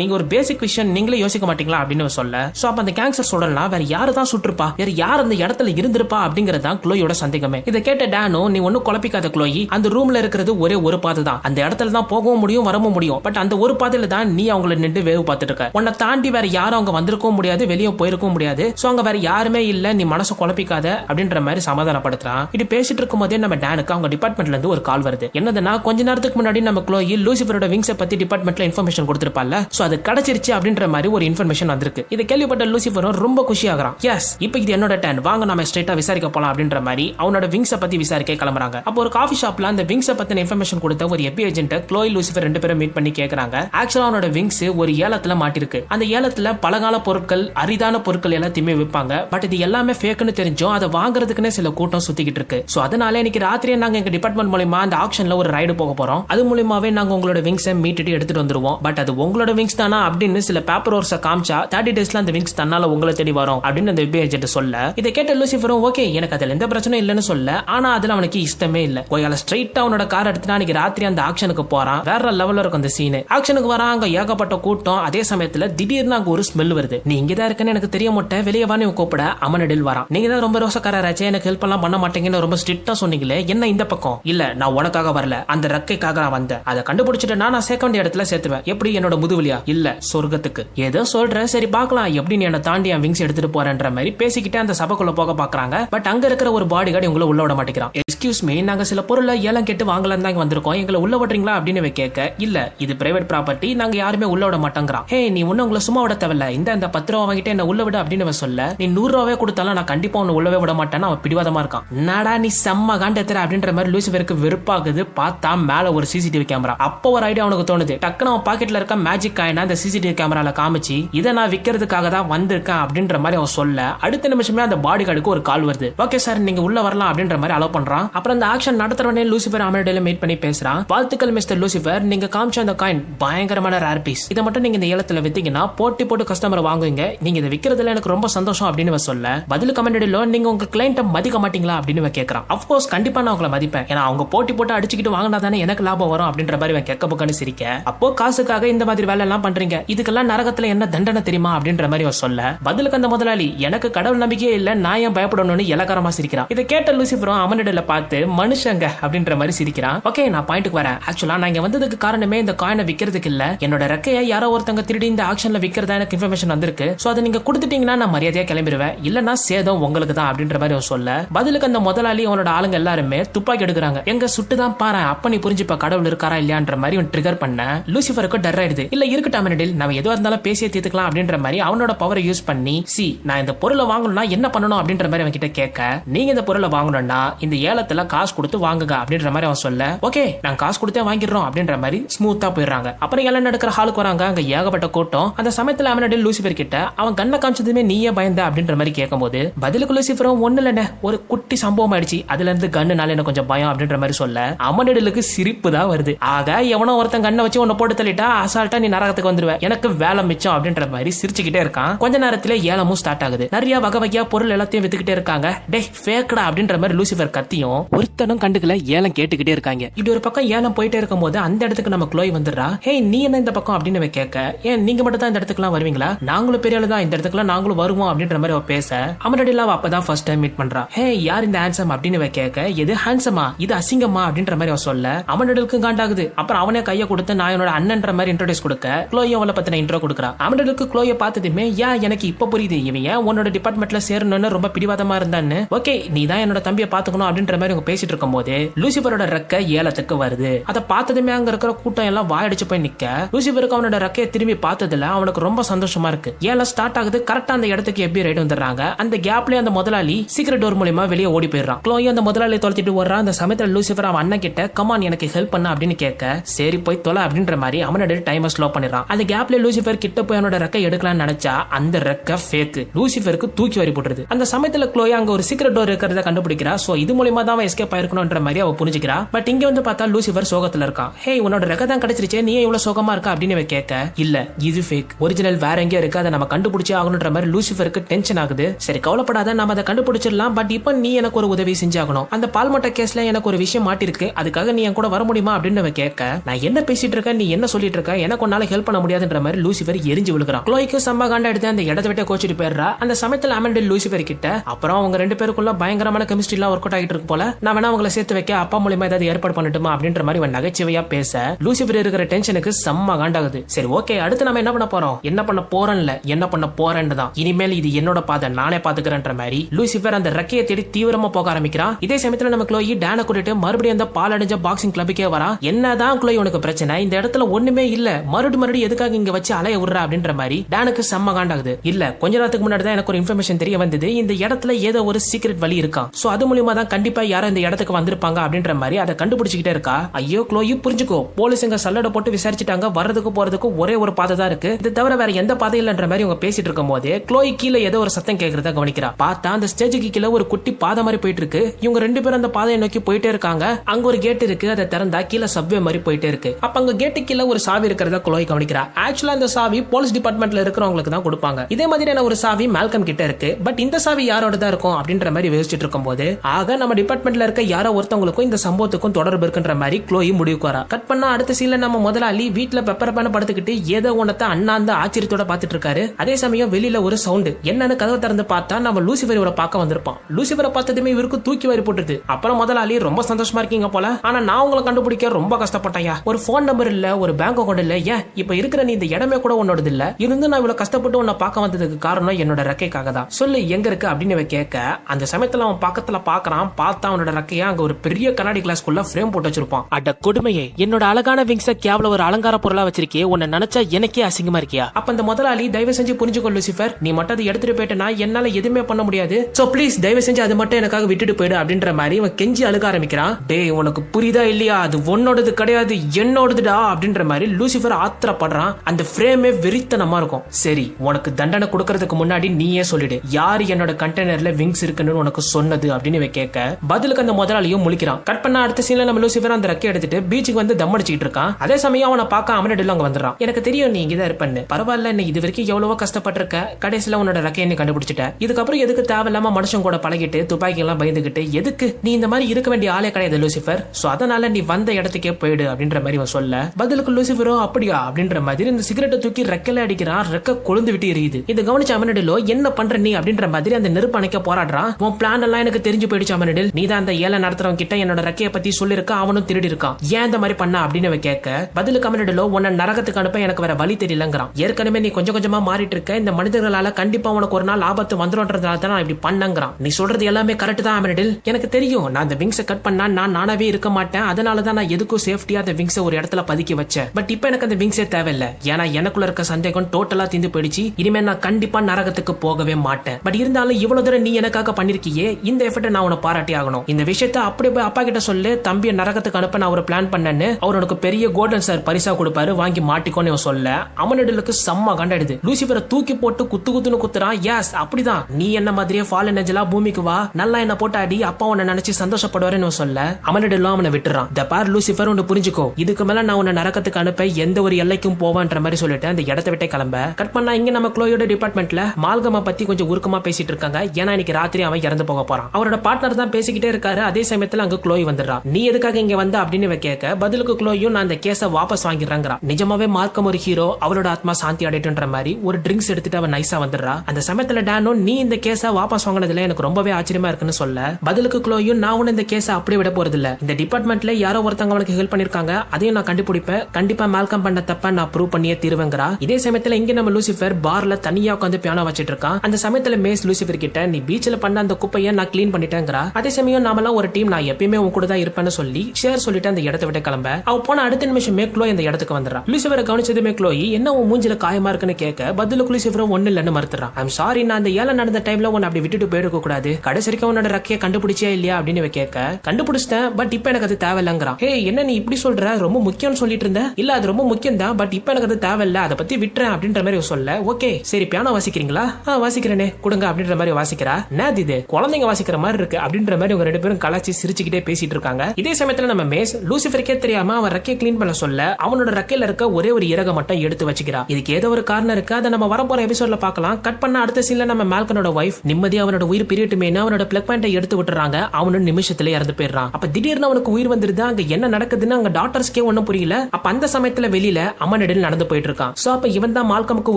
நீங்க 0.00 0.14
ஒரு 0.18 0.26
பேசிக் 0.34 0.64
விஷயம் 0.66 0.92
நீங்களே 0.96 1.20
யோசிக்க 1.24 1.44
மாட்டீங்களா? 1.52 1.80
அப்படின்னு 1.82 2.14
சொல்ல. 2.18 2.42
சோ 2.62 2.64
அப்ப 2.70 2.84
அந்த 2.86 2.94
கேங்ஸ்டர் 3.00 3.30
சொல்லலாம் 3.32 3.70
வேற 3.74 3.82
யாரு 3.94 4.14
தான் 4.20 4.30
சுட்டிருப்பா? 4.32 4.68
வேற 4.80 4.90
யார் 5.02 5.24
அந்த 5.26 5.36
இடத்துல 5.44 5.74
இருந்திருப்பா? 5.80 6.20
அப்படிங்கறதான் 6.28 6.80
குளோயோட 6.84 7.16
சந்தேகமே. 7.22 7.60
இதை 7.72 7.82
கேட்ட 7.90 8.06
டேனோ 8.16 8.42
நீ 8.56 8.58
ஒன்னும் 8.70 8.86
குழப்பிக்காத 8.90 9.30
குளோயி 9.36 9.62
அந்த 9.76 9.86
ரூம்ல 9.96 10.22
இருக்கிறது 10.24 10.58
ஒரே 10.64 10.78
ஒரு 10.88 11.00
பாதை 11.06 11.24
தான். 11.30 11.40
அந்த 11.48 11.64
இடத்துல 11.68 11.94
தான் 11.98 12.08
போகவும் 12.12 12.42
முடியும் 12.44 12.66
வரவும் 12.70 12.94
முடியும். 12.96 13.20
பட் 13.26 13.40
அந்த 13.42 13.54
ஒரு 13.64 13.74
பாதையில 13.80 14.06
தான் 14.14 14.28
நீ 14.38 14.46
அவங்கள 14.54 14.76
நின்று 14.84 15.02
வேவு 15.08 15.24
பார்த்துட்டு 15.30 15.52
இருக்க 15.52 15.78
உன்னை 15.78 15.92
தாண்டி 16.02 16.30
வேற 16.36 16.46
யாரும் 16.58 16.78
அவங்க 16.78 16.92
வந்திருக்கவும் 16.98 17.38
முடியாது 17.40 17.62
வெளியே 17.72 17.92
போயிருக்கவும் 18.00 18.34
முடியாது. 18.36 18.64
சோ 18.80 18.86
அங்க 18.90 19.02
வேற 19.08 19.16
யாருமே 19.30 19.62
இல்ல 19.72 19.92
நீ 19.98 20.06
மனசு 20.14 20.34
குழப்பிக்காத 20.40 20.86
அப்படின்ற 21.08 21.40
மாதிரி 21.46 21.62
சமாதானப்படுத்துறான். 21.68 22.44
இது 22.58 22.66
பேசிட்டு 22.74 23.00
இருக்கும் 23.02 23.22
போதே 23.24 23.38
நம்ம 23.44 23.58
டேனுக்கு 23.64 23.94
அவங்க 23.94 24.10
டிபார்ட்மெண்ட்ல 24.14 24.54
இருந்து 24.54 24.72
ஒரு 24.74 24.82
கால் 24.88 25.04
வருது. 25.08 25.28
என்னதுன்னா 25.40 25.74
கொஞ்ச 25.86 26.02
நேரத்துக்கு 26.08 26.40
முன்னாடி 26.40 26.62
நம்ம 26.68 26.82
க்ளோயில் 26.88 27.24
லூசிஃபரோட 27.28 27.68
விங்ஸை 27.74 27.96
பத்தி 28.02 28.16
டிபார்ட்மெண்ட்ல 28.22 28.66
இன்ஃபர்மேஷன் 28.70 29.08
கொடுத்திருப்பால 29.10 29.62
சோ 29.78 29.82
அது 29.88 29.98
கிடைச்சிருச்சு 30.08 30.52
அப்படின்ற 30.58 30.88
மாதிரி 30.94 31.10
ஒரு 31.16 31.24
இன்ஃபர்மேஷன் 31.30 31.72
வந்திருக்கு. 31.74 32.04
இதை 32.16 32.24
கேள்விப்பட்ட 32.32 32.66
லூசிபரும் 32.72 33.16
ரொம்ப 33.24 33.44
குஷி 33.50 33.68
ஆகிறான் 33.74 33.96
எஸ் 34.14 34.30
இப்போ 34.46 34.56
இது 34.64 34.74
என்னோட 34.78 34.96
டேன் 35.04 35.22
வாங்க 35.28 35.44
நம்ம 35.52 35.64
ஸ்ட்ரைட்டா 35.70 35.96
விசாரிக்க 36.02 36.30
போலாம் 36.36 36.52
அப்படின்ற 36.52 36.80
மாதிரி 36.88 37.06
அவனோட 37.22 37.46
விங்ஸை 37.54 37.78
பத்தி 37.84 37.96
விசாரிக்க 38.04 38.38
கிளம்புறாங்க. 38.42 38.76
அப்போ 38.88 38.98
ஒரு 39.04 39.12
காஃபி 39.18 39.38
ஷாப்ல 39.42 39.70
அந்த 39.72 39.84
விங்ஸை 39.90 40.16
பத்தின 40.20 40.42
இன்ஃபர்மேஷன் 40.44 40.82
கொடுத்த 40.84 41.08
ஒரு 41.14 41.22
எப்பி 41.30 41.45
ஏஜென்ட் 41.50 41.74
க்ளோய் 41.90 42.12
லூசிஃபர் 42.14 42.44
ரெண்டு 42.46 42.60
பேரும் 42.60 42.80
மீட் 42.82 42.94
பண்ணி 42.96 43.10
கேக்குறாங்க. 43.10 43.56
ஆக்சுவலா 43.80 44.06
அவனோட 44.08 44.28
விங்ஸ் 44.36 44.76
ஒரு 44.76 44.92
ஏலத்துல 44.92 45.34
மாட்டிருக்கு. 45.42 45.80
அந்த 45.88 46.04
ஏலத்துல 46.18 46.56
பழங்கால 46.60 47.00
பொருட்கள் 47.00 47.44
அரிதான 47.62 48.00
பொருட்கள் 48.00 48.36
எல்லாத்தையுமே 48.38 48.74
விற்பாங்க 48.80 49.14
பட் 49.30 49.44
இது 49.48 49.58
எல்லாமே 49.58 49.92
ஃபேக்குன்னு 49.92 50.34
தெரிஞ்சும் 50.40 50.72
அதை 50.76 50.88
வாங்குறதுக்குன்னே 50.88 51.52
சில 51.58 51.70
கூட்டம் 51.70 52.04
சுத்திக்கிட்டு 52.06 52.40
இருக்கு. 52.40 52.64
சோ 52.74 52.78
அதனால 52.78 53.20
இன்னைக்கு 53.22 53.42
ராத்திரியே 53.46 53.76
நாங்க 53.76 53.98
எங்க 53.98 54.10
டிபார்ட்மெண்ட் 54.10 54.52
மூலமா 54.54 54.78
அந்த 54.86 54.96
ஆக்ஷன்ல 54.96 55.36
ஒரு 55.36 55.50
ரைடு 55.50 55.76
போக 55.76 55.92
போறோம். 56.00 56.22
அது 56.26 56.42
மூலியமாவே 56.50 56.90
நாங்க 56.90 57.14
உங்களோட 57.14 57.42
விங்ஸை 57.48 57.74
மீட்டுட்டு 57.84 58.14
எடுத்துட்டு 58.16 58.42
வந்துருவோம். 58.42 58.78
பட் 58.82 58.98
அது 58.98 59.12
உங்களோட 59.12 59.54
விங்ஸ் 59.60 59.76
தானா 59.76 60.00
அப்படின்னு 60.10 60.38
சில 60.38 60.60
பேப்பர் 60.60 60.94
ஒர்க்ஸை 60.94 61.18
காமிச்சா 61.26 61.58
தேர்ட்டி 61.74 61.94
டேஸ்ல 61.98 62.16
அந்த 62.16 62.32
விங்ஸ் 62.32 62.56
தன்னால 62.56 62.90
உங்களை 62.94 63.14
தேடி 63.14 63.32
வரும் 63.32 63.60
அப்படின்னு 63.62 63.92
அந்த 63.94 64.02
வெப் 64.02 64.16
ஏஜென்ட் 64.16 64.44
சொல்ல. 64.44 64.92
இதை 64.96 65.12
கேட்ட 65.12 65.34
லூசிஃபரும் 65.34 65.84
ஓகே 65.88 66.12
எனக்கு 66.12 66.34
அதுல 66.34 66.52
எந்த 66.52 66.66
பிரச்சனையும் 66.66 67.02
இல்லைன்னு 67.04 67.26
சொல்ல. 67.30 67.64
ஆனா 67.64 67.92
அதுல 67.92 68.12
அவனுக்கு 68.12 68.44
இஷ்டமே 68.46 68.82
இல்ல. 68.88 69.04
கோயால 69.10 69.36
ஸ்ட்ரைட்டா 69.42 69.78
அவனோட 69.84 70.06
கார் 70.06 70.30
எடுத்துனா 70.32 70.56
அன்னைக்கு 70.56 70.74
ராத்திரி 70.74 71.06
அந்த 71.06 71.22
ஆக்ஷனுக்கு 71.36 71.62
போறான். 71.62 72.02
வேற 72.04 72.32
லெவல்ல 72.32 72.58
இருக்கும் 72.58 72.72
அந்த 72.72 72.88
சீன் 72.88 73.14
ஆக்ஷனுக்கு 73.14 73.70
வரான் 73.72 73.94
அங்க 73.94 74.08
ஏகப்பட்ட 74.08 74.56
கூட்டம். 74.56 74.98
அதே 74.98 75.24
சமயத்துல 75.30 75.74
திடீர்னு 75.74 76.14
அங்க 76.14 76.30
ஒரு 76.30 76.42
ஸ்மெல் 76.54 76.74
வருது. 76.78 77.00
நீ 77.04 77.22
இங்கதான் 77.22 77.48
இருக்கன்னு 77.50 77.66
எனக்கு 77.66 77.88
தெரிய 77.88 78.10
மாட்டேன் 78.10 78.42
வெளியே 78.42 78.64
வானி 78.64 78.92
கூப்பிட. 78.92 79.36
அமனடில் 79.40 79.86
வரான். 79.88 80.04
நீங்க 80.08 80.28
தான் 80.28 80.40
ரொம்ப 80.40 80.58
ரோசக்காராச்சே 80.58 81.20
எனக்கு 81.20 81.50
ஹெல்ப் 81.50 81.60
எல்லாம் 81.60 81.80
பண்ண 81.80 81.96
மாட்டேங்கன்னு 81.96 82.40
ரொம்ப 82.40 82.56
ஸ்ட்ரிக்டா 82.66 82.92
சொன்னீங்களே. 83.00 83.46
என்ன 83.46 83.66
இந்த 83.66 83.86
பக்கம்? 83.86 84.20
இல்ல 84.22 84.54
நான் 84.54 84.72
உனக்காக 84.72 85.20
வரல. 85.20 85.44
அந்த 85.46 85.68
ரக்கைக்காக 85.68 86.14
நான் 86.14 86.30
வந்தேன். 86.30 86.58
அதை 86.64 86.82
கண்டுபிடிச்சிட்டு 86.86 87.34
நான் 87.34 87.60
சேர்க்க 87.60 87.88
வேண்டிய 87.88 88.02
இடத்துல 88.04 88.26
சேர்த்துவேன் 88.32 88.64
எப்படி 88.64 88.98
என்னோட 88.98 89.18
முதுவலியா? 89.22 89.60
இல்ல 89.64 89.98
சொர்க்கத்துக்கு. 90.12 90.66
ஏதோ 90.74 91.04
சொல்ற. 91.12 91.44
சரி 91.44 91.66
பார்க்கலாம். 91.66 92.12
எப்படி 92.12 92.36
நீ 92.36 92.44
என்ன 92.44 92.58
தாண்டி 92.58 92.88
என் 92.88 93.00
விங்ஸ் 93.00 93.18
எடுத்துட்டு 93.18 93.62
போறேன்ற 93.62 93.90
மாதிரி 93.90 94.14
பேசிக்கிட்டே 94.18 94.56
அந்த 94.56 94.74
சபைக்குள்ள 94.78 95.12
போக 95.12 95.32
பாக்குறாங்க. 95.32 95.86
பட் 95.90 96.06
அங்க 96.06 96.26
இருக்கிற 96.26 96.52
ஒரு 96.52 96.66
பாடி 96.66 96.90
கார்டு 96.90 97.06
உங்களை 97.06 97.28
உள்ள 97.28 97.42
விட 97.42 97.54
மாட்டேங்கிறான். 97.54 97.90
எக்ஸ்கியூஸ் 97.98 98.42
மீ 98.42 98.60
நாங்க 98.60 98.84
சில 98.84 99.02
பொருளை 99.02 99.44
ஏலம் 99.44 99.64
கேட்டு 99.64 99.84
வாங்கலாம் 99.84 100.20
தான் 100.20 100.38
வந்திருக்கோம். 100.38 100.74
எங்களை 100.74 101.00
உள்ள 101.00 101.16
விடுறீங்களா 101.26 101.54
அப்படின்னு 101.56 101.92
கேட்க 101.92 102.32
இல்ல 102.38 102.72
இது 102.78 102.94
பிரைவேட் 102.98 103.28
ப்ராப்பர்ட்டி 103.32 103.74
நாங்க 103.74 103.96
யாருமே 103.96 104.26
உள்ள 104.26 104.44
விட 104.48 104.56
மாட்டேங்கிறான். 104.56 105.02
ஹே 105.06 105.28
நீ 105.28 105.42
ஒண்ணு 105.42 105.64
உங்களை 105.66 105.80
சும்மா 105.80 106.00
விட 106.00 106.14
தேவையில்ல. 106.14 106.48
இந்த 106.48 106.72
இந்த 106.72 106.88
பத்து 106.88 107.12
ரூபா 107.12 107.32
வாங்கிட்டு 107.32 107.44
என்ன 107.44 107.66
உள்ள 107.66 107.84
விட 107.84 108.02
அப்படின்னு 108.02 108.26
அவன் 108.26 108.40
சொல்ல 108.42 108.74
நீ 108.78 108.86
நூறு 108.86 109.12
ரூபாவே 109.16 109.36
கொடுத்தாலும் 109.36 109.72
நான் 109.72 109.84
கண்டிப்பா 109.84 110.20
உன்னை 110.20 110.34
உள்ளவே 110.34 110.60
விட 110.60 110.72
மாட்டேன்னு 110.72 111.08
அவன் 111.08 111.22
பிடிவாதமா 111.22 111.60
இருக்கான். 111.64 111.84
நாடா 111.90 112.38
நீ 112.38 112.50
செம்ம 112.64 112.96
காண்டத்துற 113.02 113.38
அப்படின்ற 113.44 113.72
மாதிரி 113.72 113.90
லூசிஃபருக்கு 113.96 114.36
வெறுப்பாகுது. 114.44 115.04
பார்த்தா 115.16 115.52
மேல 115.70 115.92
ஒரு 115.92 116.06
சிசிடிவி 116.12 116.44
கேமரா 116.52 116.74
அப்போ 116.88 117.10
ஒரு 117.10 117.24
ஐடியா 117.24 117.44
அவனுக்கு 117.46 117.66
தோணுது. 117.70 117.94
டக்குனு 118.04 118.32
அவன் 118.32 118.44
பாக்கெட்ல 118.48 118.80
இருக்க 118.80 118.96
மேஜிக் 118.96 119.36
காயினா 119.38 119.64
அந்த 119.66 119.76
சிசிடிவி 119.82 120.14
கேமரால 120.20 120.52
காமிச்சு 120.60 121.08
இதை 121.10 121.32
நான் 121.32 121.50
விக்கிறதுக்காக 121.50 122.10
தான் 122.10 122.30
வந்திருக்கேன் 122.30 122.80
அப்படின்ற 122.84 123.16
மாதிரி 123.16 123.38
அவன் 123.40 123.54
சொல்ல 123.58 123.84
அடுத்த 124.06 124.28
நிமிஷமே 124.28 124.62
அந்த 124.62 124.78
பாடி 124.78 125.04
கார்டுக்கு 125.04 125.34
ஒரு 125.34 125.42
கால் 125.42 125.64
வருது. 125.66 125.88
ஓகே 125.98 126.16
சார் 126.16 126.38
நீங்க 126.38 126.62
உள்ள 126.62 126.82
வரலாம் 126.82 127.12
அப்படின்ற 127.12 127.38
மாதிரி 127.38 127.58
அலோ 127.58 127.68
பண்றான். 127.76 128.06
அப்புறம் 128.12 128.36
அந்த 128.36 128.46
ஆக்ஷன் 128.52 128.80
நடத்துறவனே 128.82 129.24
லூசிஃபர் 129.32 129.64
அமரடையில 129.68 130.00
மீட் 130.00 130.18
பண்ணி 130.18 130.36
பேசுறான். 130.36 130.80
வாழ்த்துக்கள் 131.16 131.36
மிஸ்டர் 131.36 131.60
லூசிஃபர் 131.60 132.02
நீங்க 132.08 132.26
காமிச்ச 132.34 132.58
அந்த 132.62 132.72
காயின் 132.80 132.98
பயங்கரமான 133.20 133.76
ரேர் 133.84 134.00
பீஸ் 134.06 134.22
இதை 134.32 134.40
மட்டும் 134.46 134.64
நீங்க 134.64 134.76
இந்த 134.78 134.88
ஏலத்துல 134.94 135.20
வித்தீங்கன்னா 135.26 135.62
போட்டி 135.78 136.04
போட்டு 136.08 136.24
கஸ்டமர் 136.30 136.60
வாங்குவீங்க. 136.66 137.04
நீங்க 137.24 137.38
இதை 137.40 137.50
விக்கிறதுல 137.52 137.92
எனக்கு 137.92 138.10
ரொம்ப 138.12 138.26
சந்தோஷம் 138.34 138.66
அப்படின்னு 138.68 139.00
சொல்ல 139.06 139.32
பதில் 139.52 139.72
கமெண்டடிலோ 139.78 140.20
நீங்க 140.32 140.48
உங்க 140.54 140.66
கிளைண்ட்டை 140.74 141.04
மதிக்க 141.14 141.38
மாட்டீங்களா 141.44 141.76
அப்படின்னு 141.78 142.10
கேட்கறான் 142.18 142.44
அப்கோர்ஸ் 142.54 142.88
கண்டிப்பா 142.94 143.22
நான் 143.26 143.34
உங்களை 143.36 143.50
மதிப்பேன். 143.54 143.86
ஏன்னா 143.92 144.02
அவங்க 144.08 144.26
போட்டி 144.34 144.52
போட்டு 144.58 144.74
அடிச்சுக்கிட்டு 144.78 145.14
வாங்கினா 145.16 145.40
தானே 145.46 145.60
எனக்கு 145.66 145.86
லாபம் 145.88 146.10
வரும் 146.12 146.28
அப்படின்ற 146.30 146.58
மாதிரி 146.62 146.82
கேட்க 146.90 147.10
கெக்க 147.12 147.38
சிரிக்க. 147.40 147.72
அப்போ 147.92 148.10
காசுக்காக 148.20 148.68
இந்த 148.74 148.86
மாதிரி 148.90 149.08
வேலை 149.12 149.24
எல்லாம் 149.26 149.44
பண்றீங்க. 149.46 149.78
இதுக்கெல்லாம் 149.94 150.30
நரகத்துல 150.32 150.70
என்ன 150.74 150.90
தண்டனை 150.96 151.22
தெரியுமா 151.30 151.52
அப்படின்ற 151.58 151.88
மாதிரி 151.94 152.10
சொல்ல 152.22 152.52
பதிலுக்கு 152.68 153.00
அந்த 153.00 153.10
முதலாளி 153.14 153.48
எனக்கு 153.68 153.90
கடவுள் 153.96 154.22
நம்பிக்கையே 154.24 154.52
இல்ல 154.60 154.76
நான் 154.84 155.00
ஏன் 155.06 155.16
பயப்படணும்னு 155.20 155.66
இலக்காரமா 155.72 156.12
சிரிக்கிறான். 156.18 156.50
இதை 156.56 156.66
கேட்ட 156.74 156.96
லூசிஃபரும் 156.98 157.42
அவனிடல 157.46 157.84
பார்த்து 157.94 158.20
மனுஷங்க 158.42 158.86
அப்படின்ற 159.04 159.40
மாதிரி 159.40 159.56
சிரிக்கிறான். 159.62 159.98
ஓகே 160.10 160.28
நான் 160.36 160.48
பாயிண்ட்டுக்கு 160.52 160.80
வரேன். 160.82 161.00
ஆக்சுவலா 161.10 161.34
நான் 161.40 161.50
இங்க 161.52 161.62
வந்ததுக்கு 161.64 161.96
காரணமே 162.04 162.36
இந்த 162.42 162.52
காயினை 162.60 162.84
விக்கிறதுக்கு 162.90 163.30
இல்ல. 163.32 163.44
என்னோட 163.64 163.84
ரெக்கையை 163.92 164.22
யாரோ 164.32 164.46
ஒருத்தங்க 164.54 164.82
திருடி 164.88 165.06
இந்த 165.12 165.22
ஆக்ஷன்ல 165.30 165.58
விக்கிறதா 165.64 165.96
எனக்கு 165.98 166.16
இன்ஃபர்மேஷன் 166.16 166.52
வந்திருக்கு. 166.54 166.86
சோ 167.02 167.06
அதை 167.12 167.20
நீங்க 167.26 167.40
கொடுத்துட்டீங்கன்னா 167.48 167.94
நான் 168.02 168.12
மரியாதையா 168.14 168.44
கிளம்பிடுவேன். 168.50 168.94
இல்லனா 169.08 169.34
சேதம் 169.46 169.82
உங்களுக்கு 169.86 170.14
தான் 170.18 170.30
அப்படின்ற 170.30 170.58
மாதிரி 170.62 170.76
அவன் 170.76 170.88
சொல்ல. 170.92 171.10
பதிலுக்கு 171.36 171.68
அந்த 171.70 171.80
முதலாளி 171.88 172.22
அவனோட 172.30 172.50
ஆளுங்க 172.56 172.78
எல்லாருமே 172.80 173.20
துப்பாக்கி 173.36 173.64
எடுக்கிறாங்க. 173.66 174.00
எங்க 174.12 174.26
சுட்டு 174.36 174.56
தான் 174.62 174.76
பாரு 174.82 175.02
அப்ப 175.12 175.28
நீ 175.34 175.38
புரிஞ்சுப்ப 175.46 175.76
கடவுள் 175.84 176.08
இருக்காரா 176.10 176.38
இல்லையான்ற 176.42 176.76
மாதிரி 176.84 176.98
அவன் 177.00 177.10
ட்ரிகர் 177.14 177.40
பண்ண. 177.44 177.60
லூசிஃபருக்கு 177.94 178.40
டர் 178.46 178.60
ஆயிடுது. 178.62 178.86
இல்ல 178.96 179.04
இருக்கட்டும் 179.12 179.42
அமெனடில் 179.42 179.74
நம்ம 179.82 179.96
எதுவா 180.00 180.14
இருந்தாலும் 180.16 180.44
பேசியே 180.48 180.70
தீர்த்துக்கலாம் 180.74 181.08
அப்படின்ற 181.10 181.38
மாதிரி 181.44 181.60
அவனோட 181.68 181.94
பவரை 182.02 182.24
யூஸ் 182.28 182.42
பண்ணி 182.50 182.76
சி 182.96 183.06
நான் 183.30 183.42
இந்த 183.44 183.54
பொருளை 183.62 183.86
வாங்கணும்னா 183.92 184.26
என்ன 184.38 184.46
பண்ணணும் 184.56 184.78
அப்படின்ற 184.80 185.08
மாதிரி 185.12 185.26
அவன் 185.26 185.36
கிட்ட 185.38 185.50
கேட்க 185.60 185.80
நீங்க 186.16 186.30
இந்த 186.36 186.44
பொருளை 186.50 186.70
வாங்கணும்னா 186.76 187.20
இந்த 187.46 187.56
ஏலத்துல 187.70 188.06
காசு 188.14 188.34
கொடுத்து 188.40 188.64
வாங்குங்க 188.66 188.96
அப்படின்ற 189.02 189.30
மாதிரி 189.36 189.50
அவன் 189.50 189.64
சொல்ல. 189.66 189.90
ஓகே 190.10 190.26
நான் 190.46 190.60
காசு 190.64 190.76
கொடுத்து 190.78 190.95
வாங்கிடுறோம் 191.04 191.44
அப்படின்ற 191.48 191.78
மாதிரி 191.78 192.06
ஸ்மூத்தா 192.16 192.48
போயிடுறாங்க. 192.56 192.94
அப்புறம் 192.98 193.24
எல்லாம் 193.24 193.42
நடக்கிற 193.42 193.72
ஹாலுக்கு 193.76 193.94
வராங்க. 193.94 194.24
அங்க 194.24 194.40
ஏகப்பட்ட 194.40 194.88
கூட்டம். 194.88 195.32
அந்த 195.36 195.50
சமயத்துல 195.56 195.90
அவனடில் 195.92 196.24
லூசிபர் 196.26 196.58
கிட்ட 196.60 196.92
அவன் 196.96 197.14
கண்ணை 197.14 197.38
காமிச்சதுமே 197.38 197.82
நீயே 197.82 198.12
பயந்த 198.12 198.42
அப்படின்ற 198.48 198.72
மாதிரி 198.72 198.90
கேட்கும்போது 198.90 199.52
பதிலுக்கு 199.60 199.94
லூசிஃபரும் 199.94 200.42
ஒண்ணு 200.46 200.62
இல்லைண்ணே. 200.62 200.84
ஒரு 201.00 201.26
குட்டி 201.26 201.56
சம்பவம் 201.56 201.98
ஆயிடுச்சு. 201.98 202.24
அதுல 202.26 202.50
இருந்து 202.50 202.80
கண்ணுனால 202.80 203.14
எனக்கு 203.14 203.22
கொஞ்சம் 203.22 203.46
பயம் 203.46 203.72
அப்படின்ற 203.72 203.94
மாதிரி 203.94 204.12
சொல்ல 204.12 204.56
அமனடிலுக்கு 204.70 205.18
சிரிப்பு 205.18 205.70
தான் 205.72 205.90
வருது. 205.90 206.14
ஆக 206.18 206.62
எவனோ 206.62 206.94
ஒருத்தன் 206.94 207.22
கண்ணை 207.22 207.42
வச்சு 207.44 207.60
உன்னை 207.60 207.76
போட்டு 207.76 207.94
தள்ளிட்டா 207.94 208.26
அசால்ட்டா 208.44 208.78
நீ 208.78 208.88
நரகத்துக்கு 208.88 209.30
வந்துருவேன் 209.30 209.58
எனக்கு 209.58 209.94
வேலை 209.94 210.24
மிச்சம் 210.24 210.54
அப்படின்ற 210.56 210.90
மாதிரி 210.90 211.12
சிரிச்சுக்கிட்டே 211.20 211.60
இருக்கான். 211.64 211.96
கொஞ்ச 211.96 212.18
நேரத்துல 212.18 212.60
ஏலமும் 212.62 212.94
ஸ்டார்ட் 212.94 213.22
ஆகுது. 213.22 213.48
நிறைய 213.50 213.78
வகை 213.78 214.00
வகையா 214.04 214.24
பொருள் 214.28 214.50
எல்லாத்தையும் 214.50 214.84
வித்துக்கிட்டே 214.86 215.08
இருக்காங்க. 215.08 215.58
டே 215.70 215.78
ஃபேக்கடா 216.04 216.42
அப்படின்ற 216.48 216.78
மாதிரி 216.78 216.98
லூசிஃபர் 216.98 217.30
கத்தியும் 217.36 217.80
ஒருத்தனும் 217.92 218.40
கண்டுக்கல 218.44 218.74
ஏலம் 218.84 219.12
கேட்டுக்கிட்டே 219.12 219.48
இருக்காங்க. 219.48 219.84
இப்படி 219.84 220.10
ஒரு 220.10 220.20
பக்கம் 220.20 220.48
ஏலம் 220.56 220.72
போய் 220.72 220.85
போயிட்டே 220.86 221.02
இருக்கும் 221.02 221.18
போது 221.18 221.38
அந்த 221.38 221.64
இடத்துக்கு 221.64 221.92
நம்ம 221.94 222.08
க்ளோய் 222.14 222.32
வந்துடுறா. 222.36 222.66
ஹே 222.80 223.00
நீ 223.00 223.22
என்ன 223.22 223.36
இந்த 223.36 223.50
பக்கம்? 223.50 223.76
அப்படின்னு 223.76 224.10
கேட்க. 224.18 224.58
ஏன் 224.62 224.82
நீங்க 224.82 225.02
மட்டும் 225.02 225.20
தான் 225.20 225.32
இந்த 225.32 225.40
இடத்துக்குலாம் 225.40 225.74
வருவீங்களா? 225.76 226.08
நாங்களும் 226.20 226.60
பெரிய 226.60 226.80
ஆளு 226.80 226.88
தான் 226.88 227.00
இந்த 227.00 227.16
இடத்துக்குலாம் 227.16 227.50
நாங்களும் 227.52 227.76
வருவோம் 227.76 228.10
அப்படின்ற 228.12 228.36
மாதிரி 228.42 228.54
அவ 228.56 228.60
பேச. 228.60 229.16
அமரடியில் 229.24 229.62
அவ 229.64 229.72
அப்பதான் 229.76 230.04
ஃபர்ஸ்ட் 230.06 230.24
டைம் 230.24 230.40
மீட் 230.40 230.58
பண்றா. 230.58 230.82
ஹே 230.96 231.22
யார் 231.22 231.44
இந்த 231.44 231.58
ஹேண்ட்ஸம் 231.58 231.92
அப்படின்னு 231.94 232.20
அவ 232.20 232.28
கேட்க. 232.28 232.68
எது 232.82 232.94
ஹேண்ட்ஸமா 233.04 233.46
இது 233.58 233.74
அசிங்கமா? 233.74 234.22
அப்படின்ற 234.28 234.54
மாதிரி 234.60 234.72
அவ 234.74 234.76
சொல்ல. 234.76 235.24
அமரடலுக்கும் 235.34 235.84
காண்டாகுது. 235.86 236.26
அப்புறம் 236.34 236.62
அவனே 236.62 236.82
கையை 236.82 237.06
கொடுத்து 237.06 237.34
நான் 237.34 237.54
என்னோட 237.56 237.72
அண்ணன்ற 237.78 238.12
மாதிரி 238.12 238.36
இன்ட்ரோடியூஸ் 238.36 238.64
கொடுக்க. 238.66 239.06
க்ளோய் 239.10 239.34
அவளை 239.38 239.54
பத்தின 239.58 239.80
இன்ட்ரோ 239.82 240.00
கொடுக்குறா. 240.04 240.30
அமரடலுக்கு 240.46 240.86
க்ளோயை 240.92 241.14
பார்த்ததுமே 241.14 241.74
ஏன் 241.74 242.02
எனக்கு 242.08 242.26
இப்ப 242.26 242.48
புரியுது. 242.52 242.78
இவன் 242.90 243.04
ஏன் 243.12 243.24
உன்னோட 243.28 243.48
டிபார்ட்மெண்ட்ல 243.56 244.00
சேரணும்னு 244.08 244.54
ரொம்ப 244.56 244.70
பிடிவாதமா 244.78 245.16
இருந்தான்னு? 245.22 245.60
ஓகே 245.78 246.10
நீ 246.10 246.26
தான் 246.26 246.42
என்னோட 246.44 246.60
தம்பியை 246.60 246.90
பாத்துக்கணும் 246.90 247.28
அப்படின்ற 247.28 247.54
மாதிரி 247.60 247.74
அவங்க 247.74 247.92
பேசிட்டு 247.92 248.12
இருக்கும் 248.12 248.30
போது 248.30 248.54
லூசிபரோட 248.82 249.24
ரெக்க 249.36 249.54
ஏலத்துக்கு 249.78 250.14
வருது. 250.24 250.52
அதை 250.76 250.88
பார்த்ததுமே 250.88 251.32
அங்க 251.32 251.48
இருக்கிற 251.50 251.72
கூட்டம் 251.82 252.08
எல்லாம் 252.10 252.26
வாயடிச்சு 252.30 252.64
போய் 252.70 252.80
நிக்க. 252.86 253.04
லூசிபருக்கு 253.34 253.76
அவனோட 253.76 253.96
ரெக்கையை 254.04 254.26
திரும்பி 254.34 254.54
பார்த்ததுல 254.64 255.06
அவனுக்கு 255.16 255.40
ரொம்ப 255.44 255.60
சந்தோஷமா 255.68 256.08
இருக்கு. 256.12 256.30
ஏலம் 256.50 256.68
ஸ்டார்ட் 256.70 256.98
ஆகுது 257.00 257.18
கரெக்டா 257.30 257.52
அந்த 257.56 257.66
இடத்துக்கு 257.72 258.00
எப்படி 258.06 258.22
ரைடு 258.26 258.40
வந்துடுறாங்க. 258.42 258.82
அந்த 259.02 259.16
கேப்லயே 259.26 259.60
அந்த 259.62 259.72
முதலாளி 259.76 260.16
சீக்கிரம் 260.34 260.60
டோர் 260.62 260.76
மூலியமா 260.80 261.04
வெளியே 261.12 261.28
ஓடி 261.36 261.48
போயிடுறான். 261.52 261.80
க்ளோயும் 261.86 262.12
அந்த 262.12 262.24
முதலாளி 262.28 262.58
தொலைத்திட்டு 262.64 262.94
வர்றான் 262.98 263.22
அந்த 263.24 263.34
சமயத்துல 263.40 263.68
லூசிபர் 263.76 264.08
அவன் 264.10 264.20
அண்ணன் 264.22 264.42
கிட்ட 264.46 264.66
கமான் 264.80 265.06
எனக்கு 265.08 265.30
ஹெல்ப் 265.36 265.52
பண்ண 265.54 265.72
அப்படின்னு 265.72 265.96
கேட்க 266.04 266.40
சரி 266.56 266.80
போய் 266.88 267.00
தொலை 267.06 267.22
அப்படின்ற 267.26 267.56
மாதிரி 267.62 267.80
அவனோட 267.88 268.18
டைமை 268.28 268.50
ஸ்லோ 268.56 268.68
பண்ணிடுறான். 268.76 269.06
அந்த 269.14 269.24
கேப்ல 269.32 269.60
லூசிபர் 269.64 270.02
கிட்ட 270.04 270.24
போய் 270.24 270.38
அவனோட 270.40 270.58
ரெக்கை 270.64 270.82
எடுக்கலாம்னு 270.88 271.22
நினைச்சா 271.24 271.54
அந்த 271.78 271.96
ரெக்க 272.10 272.38
ஃபேக்கு 272.44 272.84
லூசிபருக்கு 272.98 273.50
தூக்கி 273.60 273.80
வரி 273.82 273.94
போட்டுருது. 273.96 274.24
அந்த 274.36 274.46
சமயத்துல 274.52 274.90
க்ளோயா 274.96 275.18
அங்க 275.20 275.32
ஒரு 275.38 275.46
சீக்கிரம் 275.50 275.76
டோர் 275.78 275.92
இருக்கிறத 275.92 276.26
கண்டுபிடிக்கிறா. 276.28 276.74
சோ 276.86 276.96
இது 277.04 277.14
மூலியமா 277.18 277.42
தான் 277.48 277.56
அவன் 277.56 277.70
எஸ்கேப் 277.70 277.96
ஆயிருக்கணும்ன்ற 277.96 278.40
மாதிரி 278.48 278.60
அவ 278.66 278.76
புரிஞ்சுக்கிறா. 278.82 279.18
பட் 279.34 279.50
இங்க 279.54 279.64
வந்து 279.70 279.84
பார்த்தா 279.88 280.04
லூசிபர் 280.14 280.50
சோக 280.52 280.65
சோகத்துல 280.66 280.86
இருக்கான் 280.88 281.10
ஹே 281.24 281.32
உன்னோட 281.46 281.64
ரெக்க 281.72 281.84
தான் 281.84 282.00
கிடைச்சிருச்சே 282.00 282.42
நீ 282.42 282.52
இவ்வளவு 282.60 282.84
சோகமா 282.86 283.12
இருக்கா? 283.12 283.32
அப்படின்னு 283.32 283.64
கேட்க 283.66 284.10
இல்ல 284.14 284.36
இது 284.58 284.80
ஃபேக் 284.88 285.12
ஒரிஜினல் 285.18 285.56
வேற 285.56 285.80
எங்கேயோ 285.80 286.00
இருக்கு 286.02 286.18
அதை 286.18 286.30
நம்ம 286.30 286.46
கண்டுபிடிச்சே 286.50 286.94
ஆகணுன்ற 287.00 287.30
மாதிரி 287.30 287.50
லூசிஃபருக்கு 287.52 288.00
டென்ஷன் 288.12 288.36
ஆகுது. 288.36 288.74
சரி 288.86 288.98
கவலைப்படாத 288.98 289.52
நம்ம 289.52 289.74
அதை 289.76 289.84
கண்டுபிடிச்சிடலாம். 289.90 290.54
பட் 290.54 290.70
இப்போ 290.70 290.92
நீ 290.92 291.14
எனக்கு 291.14 291.38
ஒரு 291.38 291.48
உதவி 291.48 291.74
செஞ்சாகணும். 291.84 292.26
அந்த 292.30 292.46
பால்மட்ட 292.54 292.88
கேஸ்ல 292.98 293.24
எனக்கு 293.24 293.48
ஒரு 293.48 293.58
விஷயம் 293.58 293.86
மாட்டிருக்கு. 293.88 294.26
அதுக்காக 294.40 294.72
நீ 294.72 294.82
என் 294.82 294.92
கூட 294.92 295.08
வர 295.08 295.24
முடியுமா? 295.24 295.58
அப்படின்னு 295.58 295.92
கேட்க 296.00 296.40
நான் 296.44 296.60
என்ன 296.60 296.80
பேசிட்டு 296.80 297.16
இருக்கேன் 297.16 297.36
நீ 297.36 297.48
என்ன 297.48 297.66
சொல்லிட்டு 297.66 297.98
இருக்க? 297.98 298.16
எனக்கு 298.26 298.46
உன்னால 298.48 298.68
ஹெல்ப் 298.72 298.88
பண்ண 298.88 299.00
முடியாதுன்ற 299.04 299.40
மாதிரி 299.40 299.62
லூசிபர் 299.66 300.00
எரிஞ்சு 300.12 300.32
விழுகிறான். 300.36 300.64
குளோய்க்கு 300.66 301.00
சம்பா 301.08 301.26
காண்டா 301.32 301.50
எடுத்து 301.52 301.68
அந்த 301.68 301.82
இடத்த 301.82 302.08
விட்டு 302.10 302.28
கோச்சிட்டு 302.30 302.56
போயிடுறா. 302.60 302.88
அந்த 302.98 303.14
சமயத்தில் 303.22 303.56
அமெண்டல் 303.58 303.88
லூசிபர் 303.90 304.28
கிட்ட 304.32 304.62
அப்புறம் 304.64 304.98
அவங்க 304.98 305.16
ரெண்டு 305.16 305.34
பேருக்குள்ள 305.34 305.76
பயங்கரமான 305.78 306.26
கெமிஸ்ட்ரி 306.30 306.58
எல்லாம் 306.58 306.72
ஒர்க் 306.72 306.84
அவுட் 306.84 306.96
ஆகிட்டு 306.98 307.14
இருக்கு 307.14 307.30
போல. 307.32 307.56
நான் 307.60 307.76
வேணா 307.76 307.88
அவங்களை 307.90 308.06
சேர்த்து 308.06 308.34
வைக்க 308.34 308.56
அப்பா 308.56 308.78
மூலியமா 308.78 309.08
ஏதாவது 309.10 309.26
ஏற்பாடு 309.26 309.56
பண்ணட்டுமா? 309.58 309.90
அப்படின்ற 309.96 310.22
மாதிரி 310.28 310.42
இவன் 310.46 310.56
நகைச்சுவையா 310.56 311.02
பேச 311.12 311.40
லூசிபர் 311.64 311.98
இருக்கிற 312.00 312.24
டென்ஷனுக்கு 312.32 312.70
செம்ம 312.82 313.14
காண்டாகுது. 313.20 313.60
சரி 313.74 313.88
ஓகே 313.98 314.14
அடுத்து 314.24 314.46
நம்ம 314.48 314.60
என்ன 314.62 314.72
பண்ண 314.74 314.86
போறோம்? 314.92 315.16
என்ன 315.30 315.40
பண்ண 315.48 315.60
போறேன்ல 315.72 316.12
என்ன 316.34 316.44
பண்ண 316.52 316.66
போறேன்னு 316.80 317.16
தான் 317.20 317.30
இனிமேல் 317.42 317.74
இது 317.78 317.88
என்னோட 318.00 318.20
பாதை 318.28 318.48
நானே 318.58 318.78
பாத்துக்கிறேன்ற 318.84 319.32
மாதிரி 319.40 319.58
லூசிபர் 319.76 320.16
அந்த 320.18 320.30
ரெக்கையை 320.38 320.62
தேடி 320.68 320.84
தீவிரமா 320.96 321.28
போக 321.36 321.50
ஆரம்பிக்கிறான். 321.52 321.94
இதே 322.06 322.16
சமயத்துல 322.24 322.52
நம்ம 322.54 322.66
க்ளோயி 322.70 322.94
டேனை 323.04 323.24
கூட்டிட்டு 323.30 323.54
மறுபடியும் 323.64 323.96
அந்த 323.96 324.06
பால் 324.18 324.34
அடைஞ்ச 324.36 324.58
பாக்ஸிங் 324.66 324.94
கிளப்புக்கே 324.96 325.30
வரா. 325.34 325.48
என்னதான் 325.70 326.20
க்ளோயி 326.22 326.38
உனக்கு 326.42 326.60
பிரச்சனை? 326.66 326.96
இந்த 327.06 327.14
இடத்துல 327.20 327.46
ஒண்ணுமே 327.58 327.86
இல்ல. 327.96 328.08
மறுபடி 328.34 328.60
மறுபடி 328.62 328.84
எதுக்காக 328.88 329.20
இங்க 329.20 329.34
வச்சு 329.38 329.52
அலைய 329.58 329.80
விடுற 329.84 329.98
அப்படின்ற 330.04 330.34
மாதிரி 330.42 330.60
டேனுக்கு 330.74 331.04
செம்ம 331.12 331.34
காண்டாகுது. 331.38 331.74
இல்ல 331.92 332.12
கொஞ்ச 332.22 332.34
நேரத்துக்கு 332.38 332.68
முன்னாடி 332.68 332.86
தான் 332.88 332.96
எனக்கு 332.98 333.12
ஒரு 333.14 333.20
இன்ஃபர்மேஷன் 333.22 333.62
தெரிய 333.64 333.78
வந்தது. 333.84 334.10
இந்த 334.22 334.32
இடத்துல 334.46 334.78
ஏதோ 334.90 335.02
ஒரு 335.10 335.20
சீக்ரெட் 335.30 335.62
வழி 335.66 335.78
இருக்கான் 335.82 336.10
சோ 336.22 336.28
அது 336.36 336.50
மூலியமா 336.52 336.74
தான் 336.80 336.92
கண்டிப்பா 336.94 337.24
யாரும் 337.34 337.52
இந்த 337.54 337.62
இடத்துக்கு 337.68 337.98
வந்திருப்பாங்க 338.00 338.38
அப்படின்ற 338.46 338.72
மாதிரி 338.84 338.96
அதை 339.04 339.12
கண்டுபிடிச்சிக்கிட்டே 339.20 339.74
இருக்கா. 339.76 339.94
ஐயோ 340.20 340.35
க்ளோயி 340.50 340.74
புரிஞ்சுக்கோ. 340.84 341.18
போலீஸுங்க 341.40 341.78
சல்லடை 341.84 342.10
போட்டு 342.14 342.34
விசாரிச்சுட்டாங்க. 342.36 342.86
வர்றதுக்கு 342.98 343.30
போறதுக்கு 343.38 343.68
ஒரே 343.82 343.94
ஒரு 344.04 344.12
பாதை 344.18 344.34
தான் 344.40 344.50
இருக்கு. 344.52 344.70
இது 344.82 344.90
தவிர 344.98 345.16
வேற 345.22 345.30
எந்த 345.42 345.52
பாதை 345.62 345.78
இல்லைன்ற 345.82 346.06
மாதிரி 346.10 346.24
அவங்க 346.26 346.38
பேசிட்டு 346.44 346.68
இருக்கும் 346.68 346.92
போது 346.92 347.10
க்ளோய் 347.30 347.50
கீழே 347.62 347.80
ஏதோ 347.88 347.98
ஒரு 348.04 348.12
சத்தம் 348.16 348.40
கேட்கறத 348.42 348.72
கவனிக்கிறா. 348.78 349.10
பார்த்தா 349.24 349.54
அந்த 349.56 349.68
ஸ்டேஜுக்கு 349.72 350.10
கீழே 350.16 350.30
ஒரு 350.36 350.46
குட்டி 350.52 350.72
பாதை 350.84 351.02
மாதிரி 351.08 351.20
போயிட்டு 351.24 351.42
இருக்கு 351.44 351.62
இவங்க 351.84 352.00
ரெண்டு 352.06 352.22
பேரும் 352.24 352.40
அந்த 352.40 352.50
பாதையை 352.58 352.78
நோக்கி 352.84 353.02
போயிட்டே 353.08 353.30
இருக்காங்க. 353.34 353.64
அங்க 353.94 354.06
ஒரு 354.12 354.20
கேட் 354.26 354.44
இருக்கு. 354.48 354.70
அதை 354.74 354.86
திறந்தா 354.94 355.20
கீழே 355.32 355.48
சப்வே 355.56 355.80
மாதிரி 355.86 356.00
போயிட்டே 356.08 356.30
இருக்கு. 356.32 356.52
அப்ப 356.66 356.74
அங்க 356.80 356.94
கேட்டு 357.02 357.22
கீழே 357.30 357.46
ஒரு 357.52 357.62
சாவி 357.66 357.88
இருக்கிறத 357.90 358.20
குளோய் 358.28 358.48
கவனிக்கிறா. 358.52 358.84
ஆக்சுவலா 359.06 359.36
அந்த 359.38 359.50
சாவி 359.56 359.80
போலீஸ் 359.92 360.14
டிபார்ட்மெண்ட்ல 360.18 360.64
இருக்கிறவங்களுக்கு 360.66 361.14
தான் 361.16 361.26
கொடுப்பாங்க. 361.28 361.66
இதே 361.76 361.86
மாதிரியான 361.92 362.24
ஒரு 362.28 362.38
சாவி 362.44 362.66
மேல்கம் 362.76 363.08
கிட்ட 363.10 363.24
இருக்கு. 363.30 363.50
பட் 363.68 363.80
இந்த 363.86 363.96
சாவி 364.06 364.24
யாரோட 364.32 364.56
தான் 364.62 364.72
இருக்கும் 364.74 364.96
அப்படின்ற 365.00 365.30
மாதிரி 365.36 365.54
யோசிச்சுட்டு 365.56 365.84
இருக்கும் 365.86 366.06
போது 366.08 366.26
ஆக 366.56 366.76
நம்ம 366.82 366.94
டிபார்ட்மெண்ட்ல 367.00 367.46
இருக்க 367.48 367.62
யாரோ 367.74 367.90
ஒருத்தவங்களுக்கும் 367.98 368.46
இந்த 368.48 368.58
சம்பவத்துக்கும் 368.64 369.14
தொடர்பு 369.18 369.44
இருக்குன்ற 369.46 369.74
மாதிரி 369.82 369.98
க்ளோயி 370.08 370.25
முடிவுக்கு 370.32 370.68
வரா. 370.68 370.86
கட் 370.88 371.06
பண்ணா 371.06 371.28
அடுத்த 371.28 371.54
சீன்ல 371.58 371.76
நம்ம 371.76 371.98
முதலாளி 371.98 372.50
வீட்டுல 372.50 372.82
பெப்பர் 372.82 373.12
பண்ண 373.12 373.30
படுத்துக்கிட்டு 373.30 373.84
ஏதோ 373.84 374.12
ஒன்னத்தை 374.12 374.42
அண்ணாந்து 374.42 374.92
ஆச்சரியத்தோட 374.92 375.44
பாத்துட்டு 375.50 375.74
இருக்காரு 375.76 376.14
அதே 376.16 376.36
சமயம் 376.36 376.72
வெளியில 376.72 377.02
ஒரு 377.02 377.18
சவுண்ட் 377.18 377.50
என்னன்னு 377.62 377.96
கதவை 377.96 378.18
திறந்து 378.18 378.42
பார்த்தா 378.42 378.78
நம்ம 378.78 379.00
லூசிபர் 379.00 379.38
இவரை 379.40 379.52
பார்க்க 379.52 379.82
வந்திருப்பான். 379.84 380.18
லூசிபரை 380.36 380.70
பார்த்ததுமே 380.70 381.10
இவருக்கு 381.10 381.42
தூக்கி 381.42 381.66
வாரி 381.66 381.80
போட்டுது 381.80 382.22
அப்புறம் 382.26 382.56
முதலாளி 382.56 382.98
ரொம்ப 382.98 383.24
சந்தோஷமா 383.28 383.58
இருக்கீங்க 383.58 383.88
போல. 383.88 384.18
ஆனா 384.22 384.40
நான் 384.40 384.60
உங்களை 384.60 384.84
கண்டுபிடிக்க 384.84 385.28
ரொம்ப 385.28 385.56
கஷ்டப்பட்டையா 385.56 386.14
ஒரு 386.24 386.40
போன் 386.46 386.64
நம்பர் 386.64 386.86
இல்ல 386.86 387.18
ஒரு 387.18 387.34
பேங்க் 387.34 387.60
அக்கௌண்ட் 387.60 387.78
இல்ல 387.78 387.98
ஏன்? 387.98 388.22
இப்ப 388.34 388.54
இருக்கிற 388.54 388.82
நீ 388.82 388.92
இந்த 388.92 389.06
இடமே 389.06 389.40
கூட 389.40 389.64
உன்னோடது 389.64 389.86
இல்ல. 389.86 390.14
இருந்து 390.18 390.48
நான் 390.48 390.58
இவ்வளவு 390.58 390.78
கஷ்டப்பட்டு 390.78 391.18
உன்னை 391.18 391.34
பார்க்க 391.34 391.66
வந்ததுக்கு 391.66 391.98
காரணம் 391.98 392.38
என்னோட 392.44 392.62
ரெக்கைக்காக 392.70 393.12
தான். 393.12 393.28
சொல்லு 393.28 393.68
எங்க 393.68 393.88
இருக்கு 393.88 394.06
அப்படின்னு 394.08 394.46
கேட்க 394.46 395.00
அந்த 395.04 395.26
சமயத்துல 395.32 395.66
அவன் 395.66 395.82
பக்கத்துல 395.86 396.20
பாக்குறான் 396.30 396.70
பார்த்தா 396.76 397.06
அவனோட 397.10 397.32
ரெக்கையா 397.40 397.60
அங்க 397.60 397.82
ஒரு 397.82 397.94
பெரிய 397.94 398.34
கண்ணாடி 398.34 398.60
கிளாஸ்க்குள்ள 398.60 399.04
ஃப்ரேம் 399.12 399.30
போட்டு 399.30 399.48
வச்சிருப்பான். 399.48 399.84
அட 399.88 400.15
கொடுமையே 400.26 400.64
என்னோட 400.84 401.04
அழகான 401.10 401.44
விங்ஸ 401.50 401.72
கேவல 401.84 402.10
ஒரு 402.14 402.22
அலங்கார 402.28 402.56
பொருளா 402.64 402.84
வச்சிருக்கே 402.88 403.22
உன்னை 403.32 403.46
நினைச்சா 403.54 403.80
எனக்கே 403.98 404.22
அசிங்கமா 404.28 404.60
இருக்கியா? 404.62 404.84
அப்ப 404.98 405.12
அந்த 405.12 405.22
முதலாளி 405.30 405.64
தயவு 405.76 405.92
செஞ்சு 405.98 406.14
புரிஞ்சுக்கோ 406.20 406.52
லூசிஃபர் 406.56 406.92
நீ 407.06 407.12
மட்டும் 407.18 407.36
அதை 407.36 407.46
எடுத்துட்டு 407.50 407.76
போயிட்டனா 407.78 408.08
என்னால 408.24 408.52
எதுவுமே 408.60 408.82
பண்ண 408.90 409.02
முடியாது. 409.08 409.36
சோ 409.58 409.64
ப்ளீஸ் 409.74 409.96
தயவு 410.04 410.22
செஞ்சு 410.26 410.42
அது 410.46 410.56
மட்டும் 410.60 410.80
எனக்காக 410.80 411.06
விட்டுட்டு 411.10 411.34
போயிடு 411.40 411.56
அப்படின்ற 411.60 411.94
மாதிரி 412.00 412.16
இவன் 412.20 412.34
கெஞ்சி 412.40 412.64
அழுக 412.70 412.86
ஆரம்பிக்கிறான். 412.90 413.34
டேய் 413.50 413.70
உனக்கு 413.80 414.02
புரியுதா 414.14 414.44
இல்லையா? 414.52 414.78
அது 414.86 414.98
உன்னோடது 415.14 415.52
கிடையாது 415.60 415.96
என்னோடதுடா 416.22 416.76
அப்படின்ற 416.92 417.24
மாதிரி 417.32 417.48
லூசிஃபர் 417.58 417.96
ஆத்திரப்படுறான். 418.04 418.72
அந்த 418.90 419.04
ஃப்ரேமே 419.10 419.52
வெறித்தனமா 419.66 420.16
இருக்கும். 420.22 420.44
சரி 420.62 420.86
உனக்கு 421.08 421.32
தண்டனை 421.42 421.68
கொடுக்கறதுக்கு 421.74 422.18
முன்னாடி 422.22 422.50
நீயே 422.60 422.82
சொல்லிடு. 422.92 423.18
யார் 423.38 423.64
என்னோட 423.74 423.94
கண்டெய்னர்ல 424.02 424.52
விங்ஸ் 424.62 424.84
இருக்குன்னு 424.86 425.18
உனக்கு 425.22 425.42
சொன்னது 425.54 425.88
அப்படின்னு 425.96 426.20
இவன் 426.20 426.36
கேட்க 426.38 426.66
பதிலுக்கு 426.92 427.24
அந்த 427.24 427.36
முதலாளியும் 427.42 427.84
முழிக்கிறான். 427.86 428.20
கட் 428.30 428.42
பண்ண 428.44 428.62
அடுத்த 428.66 428.82
சீன்ல 428.88 429.08
நம்ம 429.10 429.22
லூசிஃபர் 429.24 429.56
அந்த 429.56 429.68
ரெக்கை 429.72 429.90
எடுத்துட்டு 430.06 430.30
பீச்சுக்கு 430.32 430.60
வந்து 430.62 430.76
தம் 430.80 430.94
அடிச்சுட்டு 430.96 431.26
இருக்கான். 431.26 431.52
அதே 431.64 431.76
சமயம் 431.84 432.08
அவனை 432.08 432.24
பார்க்க 432.34 432.58
அமனடில் 432.58 432.92
அங்க 432.94 433.04
வந்துடுறான். 433.08 433.36
எனக்கு 433.44 433.60
தெரியும் 433.68 433.92
நீ 433.94 434.00
இங்கதான் 434.06 434.28
இருப்பேன்னு. 434.30 434.62
பரவாயில்ல 434.72 435.12
நீ 435.18 435.24
இது 435.30 435.40
வரைக்கும் 435.44 435.68
எவ்வளவோ 435.72 435.94
கஷ்டப்பட்டிருக்க. 436.02 436.56
கடைசியில 436.84 437.18
உன்னோட 437.20 437.40
ரக்கையை 437.46 437.66
நீ 437.70 437.76
கண்டுபிடிச்சிட்ட. 437.80 438.24
இதுக்கப்புறம் 438.44 438.82
எதுக்கு 438.84 439.02
தேவையில்லாம 439.12 439.52
மனுஷன் 439.58 439.84
கூட 439.86 439.96
பழகிட்டு 440.06 440.40
துப்பாக்கி 440.52 440.82
எல்லாம் 440.84 441.00
பயந்துகிட்டு 441.00 441.42
எதுக்கு 441.60 441.86
நீ 442.06 442.10
இந்த 442.18 442.28
மாதிரி 442.32 442.46
இருக்க 442.54 442.70
வேண்டிய 442.72 442.90
ஆளே 442.96 443.10
கிடையாது 443.16 443.38
லூசிஃபர் 443.44 443.82
சோ 444.00 444.06
அதனால 444.14 444.48
நீ 444.56 444.60
வந்த 444.72 444.90
இடத்துக்கே 445.00 445.32
போயிடு 445.42 445.64
அப்படின்ற 445.72 446.00
மாதிரி 446.04 446.20
அவன் 446.20 446.34
சொல்ல 446.36 446.62
பதிலுக்கு 446.82 447.12
லூசிஃபரோ 447.16 447.54
அப்படியா? 447.66 447.98
அப்படின்ற 448.08 448.40
மாதிரி 448.48 448.70
இந்த 448.74 448.84
சிகரெட்டை 448.88 449.18
தூக்கி 449.24 449.42
ரெக்கையில 449.52 449.84
அடிக்கிறான். 449.86 450.24
ரெக்க 450.34 450.56
கொழுந்து 450.68 450.92
விட்டு 450.94 451.08
எரியுது. 451.14 451.40
இது 451.52 451.60
கவனிச்ச 451.68 451.92
அமனடிலோ 451.96 452.36
என்ன 452.54 452.66
பண்ற 452.78 452.96
நீ? 453.06 453.12
அப்படின்ற 453.18 453.46
மாதிரி 453.54 453.74
அந்த 453.80 453.88
நெருப்பு 453.96 454.18
அணைக்க 454.20 454.38
போராடுறான். 454.48 454.90
உன் 455.06 455.16
பிளான் 455.20 455.44
எல்லாம் 455.46 455.62
எனக்கு 455.64 455.82
தெரிஞ்சு 455.88 456.08
போயிடுச்சு 456.10 456.36
அமனடில் 456.38 456.70
நீ 456.78 456.84
தான் 456.90 457.02
அந்த 457.02 457.12
ஏழை 457.24 457.38
நடத்துறவங்க 457.44 457.82
கிட்ட 457.82 457.94
என்னோட 458.04 458.20
ரெக்கையை 458.28 458.50
பத்தி 458.56 458.70
சொல்லிருக்க 458.80 459.12
அவனும் 459.24 459.46
திருடி 459.48 459.68
இருக்கான் 459.70 459.95
ஏன் 460.16 460.24
இந்த 460.24 460.38
மாதிரி 460.38 460.58
பண்ண? 460.58 460.76
அப்படின்னு 460.86 461.10
அவன் 461.10 461.24
கேட்க 461.28 461.70
பதில் 461.74 462.00
கமெண்டோ 462.04 462.44
உன்னை 462.56 462.70
நரகத்துக்கு 462.80 463.20
அனுப்ப 463.22 463.38
எனக்கு 463.38 463.64
வேற 463.64 463.74
வழி 463.74 463.94
தெரியலங்கிறான். 463.94 464.50
ஏற்கனவே 464.54 464.98
நீ 465.00 465.08
கொஞ்சம் 465.08 465.36
கொஞ்சமா 465.36 465.60
மாறிட்டு 465.68 465.94
இருக்க 465.96 466.16
இந்த 466.16 466.32
மனிதர்களால 466.32 466.92
கண்டிப்பா 466.92 467.30
உனக்கு 467.30 467.56
ஒரு 467.58 467.64
நாள் 467.64 467.80
ஆபத்து 467.80 468.24
வந்துடும்ன்றதுனால 468.24 468.78
தான் 468.78 468.92
நான் 468.94 469.04
இப்படி 469.04 469.18
பண்ணங்கிறான். 469.26 469.72
நீ 469.78 469.88
சொல்றது 469.88 470.24
எல்லாமே 470.24 470.54
கரெக்ட் 470.54 470.82
தான் 470.88 470.98
அமெரிடில் 471.00 471.32
எனக்கு 471.44 471.68
தெரியும் 471.68 472.06
நான் 472.10 472.22
அந்த 472.22 472.34
விங்ஸை 472.34 472.64
கட் 472.64 472.82
பண்ணா 472.82 473.06
நான் 473.18 473.36
நானாவே 473.36 473.60
இருக்க 473.60 473.90
மாட்டேன். 473.90 474.22
அதனால 474.22 474.62
தான் 474.62 474.74
நான் 474.74 474.92
எதுக்கும் 474.96 475.24
சேஃப்டியா 475.26 475.60
அந்த 475.64 475.72
விங்ஸை 475.72 476.02
ஒரு 476.02 476.16
இடத்துல 476.16 476.44
பதுக்கி 476.50 476.74
வச்சேன். 476.82 477.08
பட் 477.14 477.30
இப்போ 477.30 477.48
எனக்கு 477.48 477.66
அந்த 477.68 477.78
விங்ஸே 477.84 478.08
தேவையில்லை. 478.08 478.48
ஏன்னா 478.62 478.92
எனக்குள்ள 478.92 479.26
இருக்க 479.26 479.42
சந்தேகம் 479.42 479.88
டோட்டலா 479.94 480.26
தீந்து 480.34 480.50
போயிடுச்சு. 480.56 480.84
இனிமே 480.96 481.20
நான் 481.20 481.38
கண்டிப்பா 481.38 481.80
நரகத்துக்கு 481.80 482.32
போகவே 482.46 482.74
மாட்டேன். 482.74 483.18
பட் 483.22 483.34
இருந்தாலும் 483.34 483.80
இவ்வளவு 483.84 484.06
தூரம் 484.06 484.22
நீ 484.22 484.32
எனக்காக 484.34 484.74
பண்ணிருக்கியே 484.82 485.38
இந்த 485.42 485.64
எஃபர்ட்டை 485.68 485.88
நான் 485.88 486.02
உன 486.02 486.16
பாராட்டி 486.26 486.54
ஆகணும். 486.54 486.84
இந்த 486.86 487.02
விஷயத்த 487.02 487.36
அப்படியே 487.48 487.74
போய் 487.74 487.84
அப்பா 487.84 488.02
கிட்ட 488.02 488.20
சொல்லு 488.20 488.60
தம்பியை 488.60 488.96
நரகத்துக்கு 488.96 489.40
அனுப்ப 489.40 489.58
நான் 489.58 489.74
ஒரு 489.76 489.82
பிளான் 489.88 490.10
பண்ணேன்னு 490.14 490.48
அவர் 490.60 490.78
உனக்கு 490.78 490.96
பெரிய 491.06 491.30
கோல்டன் 491.38 491.66
சார் 491.68 491.84
பரிசா 491.88 492.12
கொடுப்பாரு 492.18 492.54
வாங்கி 492.62 492.80
மாட்டிக்கோன்னு 492.80 493.32
இவன் 493.32 493.44
சொல்ல. 493.48 493.76
அமனடலுக்கு 494.02 494.52
செம்ம 494.66 494.94
கண்டாடுது 495.00 495.34
லூசிபரை 495.46 495.86
தூக்கி 495.86 496.14
போட்டு 496.14 496.46
குத்து 496.46 496.72
குத்துன்னு 496.72 497.00
குத்துறான். 497.04 497.40
எஸ் 497.40 497.72
அப்படிதான். 497.82 498.22
நீ 498.28 498.52
என்ன 498.52 498.72
மாதிரியே 498.72 499.04
ஃபால் 499.10 499.30
எனர்ஜிலா 499.32 499.62
பூமிக்கு 499.70 500.02
வா. 500.02 500.30
நல்லா 500.32 500.58
என்ன 500.58 500.76
போட்டு 500.76 500.98
அடி 500.98 501.22
அப்பா 501.22 501.46
உன்னை 501.46 501.64
நினைச்சு 501.66 501.92
சந்தோஷப்படுவாருன்னு 502.02 502.68
சொல்ல. 502.80 503.18
அமனடலும் 503.26 503.74
அவனை 503.74 503.90
விட்டுறான். 503.90 504.28
இந்த 504.28 504.46
பார் 504.46 504.72
லூசிபர் 504.74 505.10
ஒன்று 505.12 505.24
புரிஞ்சுக்கோ. 505.30 505.66
இதுக்கு 505.76 506.04
மேல 506.04 506.22
நான் 506.22 506.36
உன்னை 506.36 506.52
நரக்கத்துக்கு 506.60 507.00
அனுப்ப 507.02 507.24
எந்த 507.44 507.62
ஒரு 507.62 507.76
எல்லைக்கும் 507.76 508.18
போவான்ற 508.22 508.60
மாதிரி 508.60 508.76
சொல்லிட்டு 508.82 509.06
அந்த 509.12 509.22
இடத்த 509.22 509.50
விட்டே 509.50 509.66
கிளம்ப. 509.66 509.96
கட் 510.20 510.32
பண்ணா 510.32 510.52
இங்க 510.52 510.70
நம்ம 510.70 510.88
க்ளோயோட 510.96 511.24
டிபார்ட்மெண்ட்ல 511.32 511.82
மால்கமா 512.04 512.42
பத்தி 512.48 512.64
கொஞ்சம் 512.64 512.90
உருக்கமா 512.92 513.20
பேசிட்டு 513.26 513.52
இருக்காங்க. 513.54 513.80
ஏன்னா 513.84 514.14
இன்னைக்கு 514.16 514.32
ராத்திரி 514.32 514.62
அவன் 514.62 514.82
இறந்து 514.82 515.04
போக 515.04 515.24
போறான். 515.30 515.50
அவரோட 515.54 515.78
பார்ட்னர் 515.86 516.20
தான் 516.22 516.34
பேசிக்கிட்டே 516.36 516.70
இருக்காரு. 516.74 517.02
அதே 517.10 517.24
சமயத்துல 517.30 517.64
அங்க 517.66 517.78
க்ளோய் 517.84 518.04
வந்துடுறான் 518.10 518.44
நீ 518.54 518.62
எதுக்காக 518.64 518.98
இங்க 519.04 519.16
வந்த 519.16 519.36
அப்படின்னு 519.42 519.70
கேள்விகளை 519.76 519.86
கேட்க 519.86 520.20
பதிலுக்கு 520.22 520.54
க்ளோயும் 520.60 520.94
நான் 520.94 521.06
இந்த 521.08 521.18
கேஸ 521.26 521.48
வாபஸ் 521.56 521.84
வாங்கிடுறேங்கிறா 521.86 522.36
நிஜமாவே 522.50 522.86
மார்க்கம் 522.96 523.28
ஒரு 523.30 523.38
ஹீரோ 523.44 523.66
அவளோட 523.84 524.06
ஆத்மா 524.14 524.32
சாந்தி 524.40 524.64
அடையட்டுன்ற 524.68 525.06
மாதிரி 525.14 525.32
ஒரு 525.48 525.58
ட்ரிங்க்ஸ் 525.64 525.90
எடுத்துட்டு 525.92 526.18
அவன் 526.20 526.34
நைஸா 526.36 526.56
வந்துடுறா. 526.64 526.94
அந்த 527.10 527.20
சமயத்துல 527.28 527.62
டேனோ 527.68 527.92
நீ 528.06 528.14
இந்த 528.24 528.36
கேஸ 528.46 528.72
வாபஸ் 528.78 529.06
வாங்கினதுல 529.06 529.44
எனக்கு 529.48 529.66
ரொம்பவே 529.68 529.92
ஆச்சரியமா 529.98 530.30
இருக்குன்னு 530.30 530.56
சொல்ல 530.60 530.86
பதிலுக்கு 531.08 531.40
க்ளோயும் 531.46 531.80
நான் 531.84 531.98
உன 532.00 532.14
இந்த 532.16 532.24
கேஸ 532.32 532.48
அப்படியே 532.58 532.80
விட 532.82 532.90
போறது 532.98 533.18
இல்ல 533.20 533.28
இந்த 533.44 533.54
டிபார்ட்மெண்ட்ல 533.60 534.14
யாரோ 534.24 534.40
ஒருத்தவங்க 534.46 534.76
அவனுக்கு 534.76 534.96
ஹெல்ப் 534.98 535.12
பண்ணிருக்காங்க 535.14 535.52
அதையும் 535.76 535.96
நான் 535.98 536.08
கண்டுபிடிப்பேன். 536.10 536.62
கண்டிப்பா 536.78 537.06
மேல்கம் 537.16 537.44
பண்ண 537.46 537.60
தப்ப 537.70 537.90
நான் 537.98 538.10
ப்ரூவ் 538.14 538.32
பண்ணியே 538.34 538.56
தீருவேங்கிறா. 538.64 539.08
இதே 539.26 539.38
சமயத்துல 539.46 539.78
இங்க 539.80 539.92
நம்ம 539.98 540.12
லூசிஃபர் 540.16 540.56
பார்ல 540.68 541.00
தனியா 541.08 541.34
உட்காந்து 541.38 541.62
பியானோ 541.66 541.84
வச்சிட்டு 541.90 542.12
இருக்கான். 542.14 542.38
அந்த 542.48 542.56
சமயத்துல 542.64 542.98
மேஸ் 543.06 543.24
லூசிஃபர் 543.30 543.62
கிட்ட 543.64 543.86
நீ 543.94 544.00
பீச்ல 544.10 544.36
பண்ண 544.44 544.64
அந்த 544.64 544.76
குப்பையை 544.84 545.12
நான் 545.20 545.30
கிளீன் 545.34 545.54
பண்ணிட்டேங்கிறா. 545.54 546.02
அதே 546.20 546.30
சமயம் 546.38 546.66
நாமெல்லாம் 546.68 546.98
ஒரு 547.00 547.10
டீம் 547.16 547.32
நான் 547.34 547.48
எப்பயுமே 547.52 547.78
உன் 547.84 547.94
கூட 547.96 548.06
தான் 548.12 548.22
இருப்பேன்னு 548.24 548.52
சொல்லி 548.58 548.82
ஷேர் 549.02 549.24
சொல்லிட்டு 549.26 549.50
அந்த 549.56 549.68
இடத்த 549.68 549.86
விட்டு 549.86 550.00
கிளம்ப 550.00 550.28
அவ 550.44 550.60
போன 550.60 550.82
அடுத்த 550.82 551.06
நிமிஷம் 551.06 551.38
மேக்லோ 551.38 551.66
இந்த 551.66 551.82
இடத்துக்கு 551.82 552.18
வந்துடுறான் 552.18 552.46
லூசிபரை 552.46 552.82
கவனிச்சது 552.88 553.24
க்ளோயி 553.36 553.70
என்ன 553.70 553.92
உன் 553.92 554.08
மூஞ்சில 554.10 554.34
காயமா 554.42 554.68
இருக்குன்னு 554.68 554.94
கேட்க 554.94 555.32
பதிலுக்கு 555.32 555.72
லூசிபரும் 555.74 556.08
ஒன்னு 556.08 556.30
இல்லைன்னு 556.30 556.52
மறுத்துறான் 556.56 556.92
ஐம் 556.94 557.08
சாரி 557.08 557.42
நான் 557.42 557.56
அந்த 557.56 557.70
ஏழை 557.70 557.92
நடந்த 557.94 558.20
டைம்ல 558.24 558.50
உன்னை 558.54 558.66
அப்படி 558.68 558.80
விட்டுட்டு 558.80 559.06
போயிருக்க 559.08 559.40
கூடாது. 559.40 559.70
கடைசி 559.80 560.06
வரைக்கும் 560.10 560.30
உன்னோட 560.30 560.48
ரக்கையை 560.56 560.78
கண்டுபிடிச்சியா 560.84 561.30
இல்லையா? 561.36 561.60
அப்படின்னு 561.60 561.80
இவ 561.82 561.88
கேட்க 561.88 562.40
கண்டுபிடிச்சிட்டேன் 562.48 563.06
பட் 563.16 563.32
இப்ப 563.32 563.50
எனக்கு 563.50 563.68
அது 563.68 563.78
தேவையில்லங்கிறான் 563.84 564.38
ஹே 564.38 564.50
என்ன 564.64 564.82
நீ 564.82 564.94
இப்படி 564.94 565.20
சொல்ற? 565.22 565.58
ரொம்ப 565.58 565.78
முக்கியம்னு 565.86 566.20
சொல்லிட்டு 566.22 566.44
இருந்த? 566.48 566.62
இல்ல 566.74 566.92
அது 566.92 567.06
ரொம்ப 567.06 567.24
முக்கியம் 567.24 567.56
தான் 567.56 567.76
பட் 567.76 567.92
இப்ப 567.92 568.12
எனக்கு 568.12 568.28
அது 568.30 568.38
தேவையில்ல 568.46 568.74
அதை 568.74 568.96
பத்தி 568.96 569.16
விட்டுறேன் 569.16 569.52
அப்படின்ற 569.54 569.82
மாதிரி 569.82 570.00
சொல்ல 570.00 570.38
ஓகே 570.52 570.70
சரி 570.92 571.06
பியானோ 571.06 571.32
வாசிக்கிறீங்களா? 571.38 571.84
ஆ 572.08 572.20
வாசிக்கிறேனே 572.24 572.68
கொடுங்க 572.80 573.06
அப்படின்ற 573.10 573.36
மாதிரி 573.42 573.56
வாசிக்கிறா. 573.60 573.96
என்னது 574.16 574.38
இது? 574.38 574.58
குழந்தைங்க 574.72 575.08
வாசிக்கிற 575.10 575.38
மாதிரி 575.38 575.60
இருக்கு 575.62 575.78
அப்படின்ற 575.78 576.14
மாதிரி 576.20 576.36
உங்க 576.36 576.46
ரெண்டு 576.50 576.60
பேரும் 576.60 576.78
கலாச்சி 576.78 577.12
சிரிச்சுக்கிட்டே 577.22 577.62
பேசிட்டு 577.68 577.94
இருக்காங்க. 577.96 578.32
இதே 578.36 578.52
சமயத்துல 578.52 578.84
நம்ம 578.84 579.04
மேஸ் 579.14 579.32
லூசிஃபருக்கே 579.48 579.98
தெரியாம 579.98 580.36
அவன் 580.36 580.52
ரெக்கையை 580.52 580.76
க்ளீன் 580.78 580.96
பண்ண 581.00 581.12
சொல்ல 581.12 581.56
அவனோட 581.64 581.90
ரெக்கையில 581.96 582.26
இருக்க 582.28 582.50
ஒரே 582.50 582.70
ஒரு 582.70 582.86
இறக 582.86 583.12
மட்டும் 583.18 583.38
எடுத்து 583.38 583.64
வச்சுக்கிறா. 583.68 584.00
இதுக்கு 584.12 584.34
ஏதோ 584.34 584.48
ஒரு 584.48 584.62
காரணம் 584.62 584.94
இருக்கு. 584.96 585.14
அதை 585.14 585.30
நம்ம 585.30 585.46
வரப்போற 585.52 585.80
எபிசோட்ல 585.86 586.16
பார்க்கலாம். 586.18 586.60
கட் 586.60 586.78
பண்ண 586.78 587.00
அடுத்த 587.00 587.22
சீன்ல 587.28 587.44
நம்ம 587.44 587.64
மேல்கனோட 587.72 588.10
ஒய்ஃப் 588.20 588.38
நிம்மதியா 588.50 588.80
அவனோட 588.84 589.02
உயிர் 589.02 589.26
பிரியட்டுமேனு 589.32 589.80
அவனோட 589.82 590.06
பிளக் 590.12 590.28
பாயிண்டை 590.28 590.50
எடுத்து 590.50 590.82
விட்டுறாங்க. 590.82 591.28
அவனும் 591.30 591.66
நிமிஷத்துல 591.66 592.06
இறந்து 592.06 592.34
போயிடுறான். 592.38 592.72
அப்ப 592.72 592.86
திடீர்னு 592.86 593.24
அவனுக்கு 593.24 593.50
உயிர் 593.50 593.72
வந்துருது. 593.74 594.00
அங்க 594.00 594.22
என்ன 594.36 594.48
நடக்குதுன்னு 594.48 594.96
அங்க 594.98 595.12
டாக்டர்ஸ்க்கே 595.20 595.64
ஒன்னும் 595.64 595.84
புரியல. 595.84 596.28
அப்ப 596.30 596.48
அந்த 596.48 596.68
சமயத்துல 596.72 597.10
வெளியில 597.16 597.52
அம்மனிடையில் 597.58 598.06
நடந்து 598.06 598.26
போயிட்டு 598.26 598.50
இருக்கான் 598.50 598.74
சோ 598.84 598.88
அப்ப 598.88 599.08
இவன் 599.08 599.32
தான் 599.32 599.50
மால்கமுக்கு 599.52 599.96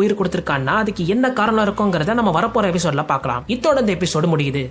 உயிர் 0.02 0.20
கொடுத்திருக்கான்னா 0.22 0.76
அதுக்கு 0.84 1.08
என்ன 1.08 1.32
காரணம் 1.32 1.66
இருக்குங்கிறத 1.68 2.14
நம்ம 2.14 2.34
வரப்போற 2.40 2.68
எபிசோட்ல 2.74 3.06
பார்க்கலாம். 3.06 3.44
இத்தோட 3.48 3.80
இந்த 3.80 3.96
எபிசோடு 3.98 4.30
முடியுது. 4.36 4.66